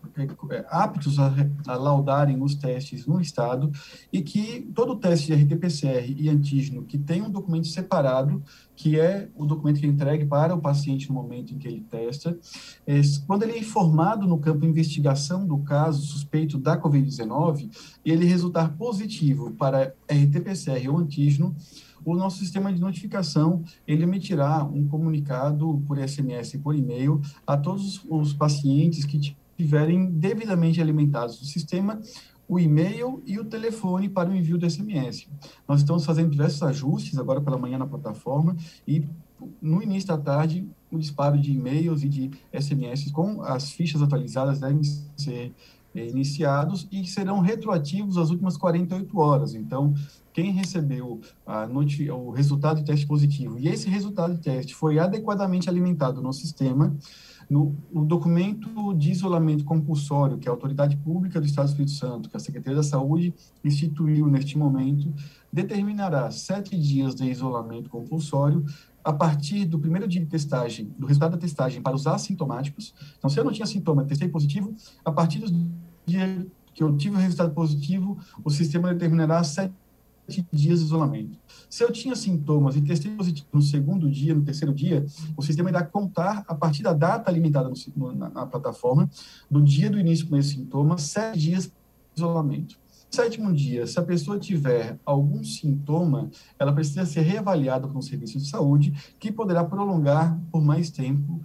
aptos 0.69 1.19
a, 1.19 1.33
a, 1.67 1.77
laudarem 1.77 2.43
os 2.43 2.55
testes 2.55 3.07
no 3.07 3.21
Estado 3.21 3.71
e 4.13 4.23
que 4.23 4.69
todo 4.75 4.97
teste 4.97 5.27
de 5.27 5.35
RT-PCR 5.35 6.15
e 6.17 6.29
antígeno 6.29 6.85
que 6.85 6.99
tem 6.99 7.23
um 7.23 7.31
documento 7.31 7.69
separado, 7.69 8.43
que 8.75 8.99
é 8.99 9.29
o 9.35 9.47
documento 9.47 9.81
que 9.81 9.87
é 9.87 9.89
entregue 9.89 10.25
para 10.25 10.55
o 10.55 10.61
paciente 10.61 11.09
no 11.09 11.15
momento 11.15 11.55
em 11.55 11.59
que 11.59 11.69
ele 11.69 11.85
testa, 11.89 12.39
é, 12.87 13.01
quando 13.27 13.43
ele 13.43 13.53
é 13.53 13.59
informado 13.59 14.27
no 14.27 14.39
campo 14.39 14.61
de 14.61 14.67
investigação 14.67 15.47
do 15.47 15.59
caso 15.59 16.03
suspeito 16.03 16.59
da 16.59 16.81
Covid-19 16.81 17.71
e 18.05 18.11
ele 18.11 18.25
resultar 18.25 18.77
positivo 18.77 19.53
para 19.53 19.95
RT-PCR 20.09 20.89
ou 20.89 20.99
antígeno, 20.99 21.55
o 22.05 22.15
nosso 22.15 22.39
sistema 22.39 22.73
de 22.73 22.81
notificação, 22.81 23.63
ele 23.87 24.05
emitirá 24.05 24.65
um 24.65 24.87
comunicado 24.87 25.83
por 25.87 25.99
SMS 25.99 26.55
e 26.55 26.59
por 26.59 26.75
e-mail 26.75 27.21
a 27.47 27.57
todos 27.57 28.03
os 28.09 28.33
pacientes 28.33 29.05
que 29.05 29.37
tiverem 29.59 30.09
devidamente 30.13 30.81
alimentados 30.81 31.43
o 31.43 31.45
sistema, 31.45 32.01
o 32.49 32.61
e-mail 32.61 33.21
e 33.27 33.39
o 33.39 33.45
telefone 33.45 34.09
para 34.09 34.31
o 34.31 34.35
envio 34.35 34.57
do 34.57 34.71
SMS. 34.71 35.27
Nós 35.67 35.81
estamos 35.81 36.07
fazendo 36.07 36.31
diversos 36.31 36.63
ajustes 36.63 37.19
agora 37.19 37.41
pela 37.41 37.59
manhã 37.59 37.77
na 37.77 37.87
plataforma 37.87 38.57
e 38.87 39.05
no 39.61 39.83
início 39.83 40.09
da 40.09 40.17
tarde 40.17 40.67
o 40.91 40.99
disparo 40.99 41.39
de 41.39 41.53
e-mails 41.53 42.03
e 42.03 42.09
de 42.09 42.31
SMS 42.53 43.11
com 43.11 43.43
as 43.43 43.73
fichas 43.73 44.01
atualizadas 44.01 44.61
devem 44.61 44.83
ser 45.17 45.53
eh, 45.95 46.09
iniciados 46.09 46.87
e 46.91 47.05
serão 47.05 47.41
retroativos 47.41 48.17
às 48.17 48.31
últimas 48.31 48.57
48 48.57 49.19
horas. 49.19 49.55
Então, 49.55 49.93
quem 50.33 50.53
recebeu 50.53 51.21
o 52.15 52.31
resultado 52.31 52.79
de 52.79 52.85
teste 52.85 53.07
positivo 53.07 53.59
e 53.59 53.67
esse 53.67 53.89
resultado 53.89 54.35
de 54.35 54.41
teste 54.41 54.75
foi 54.75 54.99
adequadamente 54.99 55.69
alimentado 55.69 56.23
no 56.23 56.33
sistema, 56.33 56.97
no, 57.49 57.75
o 57.93 58.05
documento 58.05 58.93
de 58.95 59.11
isolamento 59.11 59.65
compulsório 59.65 60.39
que 60.39 60.49
a 60.49 60.53
Autoridade 60.53 60.97
Pública 60.99 61.41
do 61.41 61.47
Estado 61.47 61.67
do 61.67 61.71
Espírito 61.71 61.93
Santo, 61.93 62.29
que 62.29 62.37
a 62.37 62.41
Secretaria 62.41 62.77
da 62.77 62.83
Saúde 62.83 63.35
instituiu 63.65 64.27
neste 64.27 64.59
momento, 64.59 65.13
determinará 65.53 66.31
sete 66.31 66.79
dias 66.79 67.15
de 67.15 67.25
isolamento 67.25 67.89
compulsório 67.89 68.65
a 69.03 69.13
partir 69.13 69.65
do 69.65 69.79
primeiro 69.79 70.07
dia 70.07 70.21
de 70.21 70.27
testagem, 70.27 70.93
do 70.99 71.07
resultado 71.07 71.33
da 71.33 71.39
testagem 71.39 71.81
para 71.81 71.97
os 71.97 72.07
assintomáticos. 72.07 72.95
Então, 73.17 73.31
se 73.31 73.41
eu 73.41 73.45
não 73.45 73.53
tinha 73.53 73.67
sintoma, 73.67 74.05
testei 74.05 74.29
positivo, 74.29 74.75
a 75.03 75.11
partir 75.11 75.39
do 75.39 75.51
dia 76.05 76.47
que 76.75 76.83
eu 76.83 76.95
tive 76.97 77.17
o 77.17 77.19
resultado 77.19 77.55
positivo, 77.55 78.19
o 78.45 78.51
sistema 78.51 78.93
determinará 78.93 79.43
sete 79.43 79.73
dias 80.29 80.81
de 80.81 80.85
isolamento. 80.85 81.39
Se 81.69 81.83
eu 81.83 81.93
tinha 81.93 82.15
sintomas 82.15 82.77
e 82.77 82.83
testei 82.83 83.11
positivo 83.13 83.49
no 83.53 83.63
segundo 83.63 84.11
dia, 84.11 84.35
no 84.35 84.45
terceiro 84.45 84.75
dia, 84.75 85.05
o 85.37 85.43
sistema 85.43 85.71
irá 85.71 85.83
contar, 85.83 86.45
a 86.47 86.55
partir 86.55 86.83
da 86.83 86.93
data 86.93 87.31
alimentada 87.31 87.71
no, 87.97 88.13
na, 88.13 88.29
na, 88.29 88.47
plataforma, 88.47 89.09
do 89.51 89.63
dia 89.63 89.91
do 89.91 89.99
início 89.99 90.29
com 90.29 90.37
esse 90.37 90.51
sintoma, 90.51 90.99
sete 90.99 91.39
dias 91.39 91.65
de 91.67 91.73
isolamento. 92.17 92.79
Sétimo 93.11 93.55
dia, 93.55 93.87
se 93.87 93.99
a 93.99 94.03
pessoa 94.03 94.39
tiver 94.39 94.99
algum 95.05 95.43
sintoma, 95.43 96.31
ela 96.59 96.75
precisa 96.75 97.07
ser 97.07 97.23
reavaliada 97.23 97.89
com 97.89 97.99
o 97.99 98.03
serviço 98.03 98.37
de 98.39 98.47
saúde, 98.47 98.93
que 99.19 99.33
poderá 99.33 99.65
prolongar 99.65 100.39
por 100.53 100.63
mais 100.63 100.91
tempo 100.91 101.41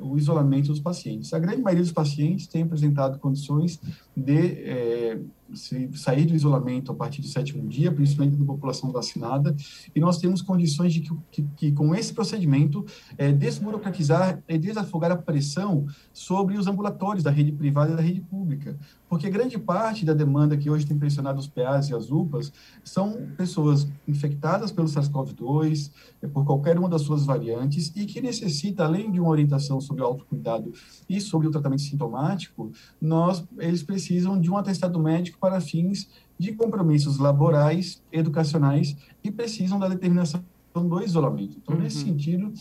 o 0.00 0.18
isolamento 0.18 0.68
dos 0.68 0.80
pacientes. 0.80 1.32
A 1.32 1.38
grande 1.38 1.62
maioria 1.62 1.82
dos 1.82 1.92
pacientes 1.92 2.46
tem 2.46 2.62
apresentado 2.62 3.18
condições 3.18 3.80
de 4.16 4.46
é, 4.64 5.20
sair 5.94 6.26
do 6.26 6.34
isolamento 6.34 6.92
a 6.92 6.94
partir 6.94 7.20
do 7.20 7.28
sétimo 7.28 7.66
dia, 7.68 7.90
principalmente 7.90 8.38
na 8.38 8.44
população 8.44 8.92
vacinada, 8.92 9.54
e 9.94 10.00
nós 10.00 10.18
temos 10.18 10.42
condições 10.42 10.92
de 10.92 11.00
que, 11.00 11.14
que, 11.30 11.42
que 11.56 11.72
com 11.72 11.94
esse 11.94 12.12
procedimento, 12.12 12.84
é, 13.16 13.32
desburocratizar 13.32 14.42
e 14.48 14.58
desafogar 14.58 15.10
a 15.10 15.16
pressão 15.16 15.86
sobre 16.12 16.56
os 16.56 16.66
ambulatórios 16.66 17.24
da 17.24 17.30
rede 17.30 17.52
privada 17.52 17.92
e 17.92 17.96
da 17.96 18.02
rede 18.02 18.20
pública, 18.20 18.78
porque 19.08 19.28
grande 19.28 19.58
parte 19.58 20.04
da 20.04 20.14
demanda 20.14 20.56
que 20.56 20.70
hoje 20.70 20.86
tem 20.86 20.98
pressionado 20.98 21.38
os 21.38 21.48
PAs 21.48 21.88
e 21.88 21.94
as 21.94 22.10
UPAs 22.10 22.52
são 22.84 23.28
pessoas 23.36 23.88
infectadas 24.06 24.70
pelo 24.70 24.88
SARS-CoV-2, 24.88 25.90
é, 26.22 26.26
por 26.28 26.44
qualquer 26.44 26.78
uma 26.78 26.88
das 26.88 27.02
suas 27.02 27.24
variantes, 27.24 27.92
e 27.96 28.06
que 28.06 28.20
necessita, 28.20 28.84
além 28.84 29.10
de 29.10 29.20
orientação 29.30 29.80
sobre 29.80 30.02
o 30.02 30.06
autocuidado 30.06 30.72
e 31.08 31.20
sobre 31.20 31.46
o 31.46 31.50
tratamento 31.50 31.82
sintomático, 31.82 32.70
nós, 33.00 33.44
eles 33.58 33.82
precisam 33.82 34.40
de 34.40 34.50
um 34.50 34.56
atestado 34.56 34.98
médico 35.00 35.38
para 35.38 35.60
fins 35.60 36.08
de 36.38 36.52
compromissos 36.52 37.18
laborais, 37.18 38.02
educacionais 38.10 38.96
e 39.22 39.30
precisam 39.30 39.78
da 39.78 39.88
determinação 39.88 40.44
do 40.74 41.02
isolamento. 41.02 41.58
Então, 41.58 41.74
uhum. 41.76 41.82
nesse 41.82 41.98
sentido, 41.98 42.52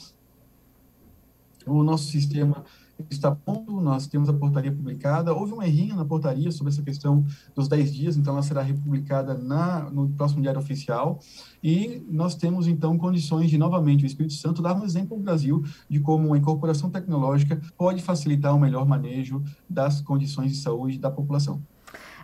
o 1.66 1.84
nosso 1.84 2.06
sistema 2.06 2.64
está 3.10 3.32
pronto, 3.32 3.80
nós 3.80 4.08
temos 4.08 4.30
a 4.30 4.34
portaria 4.34 4.72
publicada. 4.72 5.34
Houve 5.34 5.54
um 5.54 5.62
errinho 5.62 5.96
na 5.96 6.06
portaria 6.06 6.52
sobre 6.52 6.74
essa 6.74 6.82
questão 6.82 7.26
dos 7.56 7.68
10 7.68 7.94
dias, 7.94 8.18
então 8.18 8.34
ela 8.34 8.44
será 8.44 8.62
republicada 8.62 9.34
na, 9.34 9.90
no 9.90 10.10
próximo 10.10 10.42
diário 10.42 10.60
oficial. 10.60 11.20
E 11.64 12.06
nós 12.10 12.36
temos, 12.36 12.68
então, 12.68 12.98
condições 12.98 13.50
de, 13.50 13.58
novamente, 13.58 14.04
o 14.04 14.08
Espírito 14.08 14.34
Santo 14.34 14.62
dar 14.62 14.76
um 14.76 14.84
exemplo 14.84 15.16
ao 15.16 15.22
Brasil 15.22 15.64
de 15.90 16.00
como 16.00 16.34
a 16.34 16.38
incorporação 16.38 16.90
tecnológica 16.90 17.60
pode 17.78 18.02
facilitar 18.02 18.56
o 18.56 18.60
melhor 18.60 18.86
manejo 18.86 19.44
das 19.70 20.02
condições 20.02 20.52
de 20.52 20.58
saúde 20.58 20.98
da 20.98 21.12
população. 21.12 21.62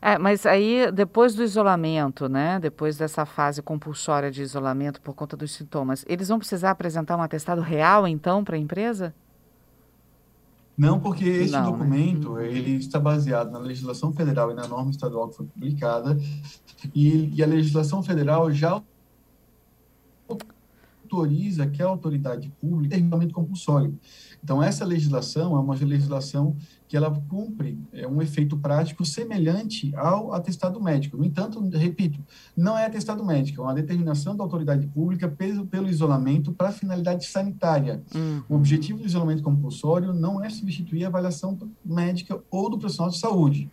É, 0.02 0.20
mas 0.20 0.46
aí, 0.46 0.92
depois 0.92 1.34
do 1.34 1.44
isolamento, 1.44 2.30
né, 2.30 2.60
depois 2.60 2.98
dessa 2.98 3.26
fase 3.26 3.62
compulsória 3.62 4.30
de 4.30 4.42
isolamento 4.42 5.02
por 5.02 5.16
conta 5.16 5.36
dos 5.36 5.52
sintomas, 5.52 6.06
eles 6.08 6.28
vão 6.28 6.38
precisar 6.38 6.72
apresentar 6.72 7.18
um 7.18 7.22
atestado 7.22 7.62
real, 7.62 8.08
então, 8.08 8.44
para 8.44 8.56
a 8.56 8.60
empresa? 8.60 9.16
Não, 10.78 11.00
porque 11.00 11.24
esse 11.24 11.54
Não, 11.54 11.64
né? 11.64 11.72
documento 11.72 12.34
né? 12.34 12.48
ele 12.48 12.76
está 12.76 13.00
baseado 13.00 13.52
na 13.52 13.60
legislação 13.60 14.12
federal 14.12 14.52
e 14.52 14.54
na 14.54 14.68
norma 14.68 14.92
estadual 14.92 15.30
que 15.30 15.38
foi 15.38 15.46
publicada, 15.46 16.18
e, 16.94 17.34
e 17.34 17.44
a 17.44 17.48
legislação 17.48 18.04
federal 18.04 18.52
já 18.52 18.82
autoriza 21.06 21.68
que 21.68 21.82
a 21.82 21.86
autoridade 21.86 22.52
pública 22.60 22.96
regulamento 22.96 23.34
compulsório. 23.34 23.98
Então, 24.44 24.62
essa 24.62 24.84
legislação 24.84 25.56
é 25.56 25.60
uma 25.60 25.76
legislação 25.76 26.56
que 26.88 26.96
ela 26.96 27.10
cumpre 27.30 27.80
é, 27.92 28.08
um 28.08 28.22
efeito 28.22 28.58
prático 28.58 29.04
semelhante 29.06 29.96
ao 29.96 30.34
atestado 30.34 30.82
médico. 30.82 31.18
No 31.18 31.26
entanto, 31.26 31.60
repito, 31.70 32.20
não 32.56 32.78
é 32.78 32.86
atestado 32.86 33.26
médico, 33.26 33.62
é 33.62 33.64
uma 33.64 33.74
determinação 33.74 34.36
da 34.36 34.44
autoridade 34.44 34.86
pública 34.88 35.28
pelo, 35.28 35.66
pelo 35.66 35.90
isolamento 35.90 36.52
para 36.52 36.72
finalidade 36.72 37.26
sanitária. 37.26 38.04
Uhum. 38.14 38.44
O 38.50 38.56
objetivo 38.56 39.00
do 39.00 39.06
isolamento 39.06 39.42
compulsório 39.42 40.14
não 40.14 40.44
é 40.44 40.50
substituir 40.50 41.06
a 41.06 41.08
avaliação 41.08 41.58
médica 41.84 42.40
ou 42.52 42.70
do 42.70 42.78
profissional 42.78 43.12
de 43.12 43.18
saúde 43.18 43.72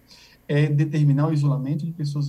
é 0.49 0.67
determinar 0.67 1.29
o 1.29 1.33
isolamento 1.33 1.85
de 1.85 1.93
pessoas 1.93 2.29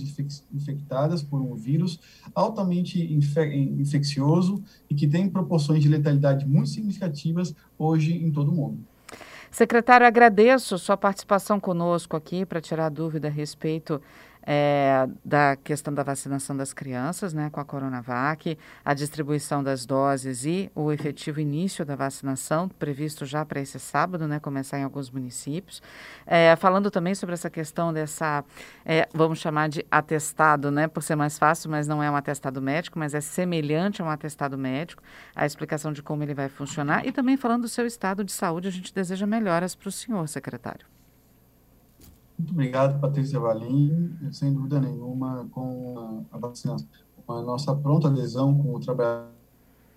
infectadas 0.52 1.22
por 1.22 1.40
um 1.40 1.54
vírus 1.54 2.00
altamente 2.34 3.00
infeccioso 3.12 4.62
e 4.88 4.94
que 4.94 5.06
tem 5.06 5.28
proporções 5.28 5.82
de 5.82 5.88
letalidade 5.88 6.46
muito 6.46 6.68
significativas 6.70 7.54
hoje 7.78 8.14
em 8.14 8.30
todo 8.30 8.50
o 8.50 8.54
mundo. 8.54 8.78
Secretário, 9.50 10.04
agradeço 10.04 10.76
sua 10.78 10.96
participação 10.96 11.60
conosco 11.60 12.16
aqui 12.16 12.44
para 12.44 12.60
tirar 12.60 12.88
dúvida 12.88 13.28
a 13.28 13.30
respeito 13.30 14.02
é, 14.46 15.08
da 15.24 15.56
questão 15.56 15.92
da 15.92 16.02
vacinação 16.02 16.56
das 16.56 16.72
crianças, 16.72 17.32
né, 17.32 17.48
com 17.50 17.60
a 17.60 17.64
Coronavac, 17.64 18.58
a 18.84 18.94
distribuição 18.94 19.62
das 19.62 19.86
doses 19.86 20.44
e 20.44 20.70
o 20.74 20.92
efetivo 20.92 21.40
início 21.40 21.84
da 21.84 21.96
vacinação, 21.96 22.68
previsto 22.68 23.24
já 23.24 23.44
para 23.44 23.60
esse 23.60 23.78
sábado, 23.80 24.28
né, 24.28 24.38
começar 24.38 24.78
em 24.78 24.84
alguns 24.84 25.10
municípios. 25.10 25.82
É, 26.26 26.54
falando 26.56 26.90
também 26.90 27.14
sobre 27.14 27.34
essa 27.34 27.48
questão 27.48 27.92
dessa, 27.92 28.44
é, 28.84 29.08
vamos 29.12 29.38
chamar 29.38 29.68
de 29.68 29.84
atestado, 29.90 30.70
né, 30.70 30.86
por 30.86 31.02
ser 31.02 31.16
mais 31.16 31.38
fácil, 31.38 31.70
mas 31.70 31.88
não 31.88 32.02
é 32.02 32.10
um 32.10 32.16
atestado 32.16 32.60
médico, 32.60 32.98
mas 32.98 33.14
é 33.14 33.20
semelhante 33.20 34.02
a 34.02 34.04
um 34.04 34.10
atestado 34.10 34.58
médico, 34.58 35.02
a 35.34 35.46
explicação 35.46 35.92
de 35.92 36.02
como 36.02 36.22
ele 36.22 36.34
vai 36.34 36.48
funcionar 36.48 37.06
e 37.06 37.12
também 37.12 37.36
falando 37.36 37.62
do 37.62 37.68
seu 37.68 37.86
estado 37.86 38.22
de 38.22 38.32
saúde, 38.32 38.68
a 38.68 38.70
gente 38.70 38.94
deseja 38.94 39.26
melhoras 39.26 39.74
para 39.74 39.88
o 39.88 39.92
senhor, 39.92 40.28
secretário. 40.28 40.86
Muito 42.38 42.52
obrigado, 42.52 43.00
Patrícia 43.00 43.38
Valim. 43.38 44.16
Sem 44.32 44.52
dúvida 44.52 44.80
nenhuma, 44.80 45.48
com 45.50 46.24
a 46.30 46.38
vacinação, 46.38 46.86
a 47.28 47.42
nossa 47.42 47.74
pronta 47.74 48.08
adesão 48.08 48.56
com 48.58 48.74
o 48.74 48.80
trabalhador 48.80 49.33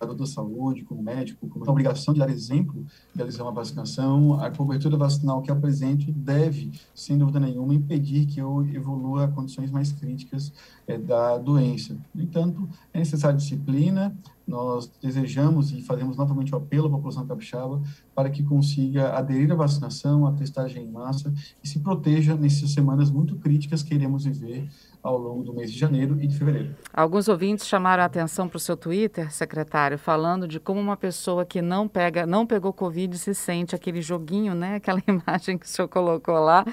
da 0.06 0.26
saúde, 0.26 0.84
como 0.84 1.02
médico, 1.02 1.48
com 1.48 1.64
a 1.64 1.70
obrigação 1.70 2.14
de 2.14 2.20
dar 2.20 2.30
exemplo 2.30 2.86
realizar 3.14 3.42
uma 3.42 3.52
vacinação, 3.52 4.40
a 4.40 4.50
cobertura 4.50 4.96
vacinal 4.96 5.42
que 5.42 5.50
apresento 5.50 6.10
deve, 6.12 6.72
sem 6.94 7.18
dúvida 7.18 7.40
nenhuma, 7.40 7.74
impedir 7.74 8.26
que 8.26 8.40
eu 8.40 8.64
evolua 8.68 9.24
a 9.24 9.28
condições 9.28 9.70
mais 9.70 9.92
críticas 9.92 10.52
é, 10.86 10.96
da 10.96 11.36
doença. 11.38 11.96
No 12.14 12.22
entanto, 12.22 12.68
é 12.92 12.98
necessária 12.98 13.36
disciplina, 13.36 14.16
nós 14.46 14.90
desejamos 15.02 15.72
e 15.72 15.82
fazemos 15.82 16.16
novamente 16.16 16.54
o 16.54 16.56
apelo 16.56 16.86
à 16.86 16.90
população 16.90 17.26
capixaba 17.26 17.82
para 18.14 18.30
que 18.30 18.42
consiga 18.42 19.12
aderir 19.12 19.52
à 19.52 19.54
vacinação, 19.54 20.26
à 20.26 20.32
testagem 20.32 20.84
em 20.84 20.90
massa 20.90 21.32
e 21.62 21.68
se 21.68 21.80
proteja 21.80 22.34
nessas 22.34 22.70
semanas 22.70 23.10
muito 23.10 23.36
críticas 23.36 23.82
que 23.82 23.94
iremos 23.94 24.24
viver 24.24 24.66
ao 25.02 25.16
longo 25.16 25.42
do 25.42 25.54
mês 25.54 25.72
de 25.72 25.78
janeiro 25.78 26.20
e 26.20 26.26
de 26.26 26.36
fevereiro. 26.36 26.74
Alguns 26.92 27.28
ouvintes 27.28 27.66
chamaram 27.66 28.02
a 28.02 28.06
atenção 28.06 28.48
para 28.48 28.56
o 28.56 28.60
seu 28.60 28.76
Twitter, 28.76 29.32
secretário, 29.32 29.98
falando 29.98 30.46
de 30.46 30.58
como 30.58 30.80
uma 30.80 30.96
pessoa 30.96 31.44
que 31.44 31.62
não 31.62 31.88
pega, 31.88 32.26
não 32.26 32.46
pegou 32.46 32.72
Covid 32.72 33.16
se 33.16 33.34
sente 33.34 33.74
aquele 33.74 34.02
joguinho, 34.02 34.54
né? 34.54 34.76
Aquela 34.76 35.02
imagem 35.06 35.56
que 35.56 35.66
o 35.66 35.68
senhor 35.68 35.88
colocou 35.88 36.38
lá. 36.38 36.64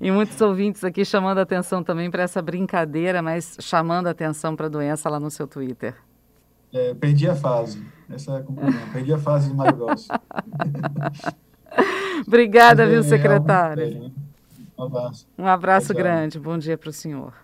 E 0.00 0.10
muitos 0.10 0.40
ouvintes 0.40 0.84
aqui 0.84 1.04
chamando 1.04 1.38
a 1.38 1.42
atenção 1.42 1.82
também 1.82 2.10
para 2.10 2.22
essa 2.22 2.40
brincadeira, 2.40 3.22
mas 3.22 3.56
chamando 3.60 4.06
a 4.06 4.10
atenção 4.10 4.56
para 4.56 4.66
a 4.66 4.70
doença 4.70 5.08
lá 5.08 5.18
no 5.18 5.30
seu 5.30 5.46
Twitter. 5.46 5.94
É, 6.72 6.94
perdi 6.94 7.28
a 7.28 7.34
fase. 7.34 7.84
Essa 8.08 8.32
é 8.32 8.36
a 8.38 8.42
conclusão. 8.42 8.80
Perdi 8.92 9.12
a 9.12 9.18
fase 9.18 9.50
de 9.50 9.54
Mario 9.54 9.76
Bros. 9.76 10.08
Obrigada, 12.26 12.86
viu, 12.86 13.00
é 13.00 13.02
secretário? 13.02 14.00
Né? 14.00 14.10
Um 14.78 14.84
abraço. 14.84 15.26
Um 15.38 15.46
abraço 15.46 15.94
grande. 15.94 16.38
Bom 16.38 16.56
dia 16.56 16.78
para 16.78 16.88
o 16.88 16.92
senhor. 16.92 17.41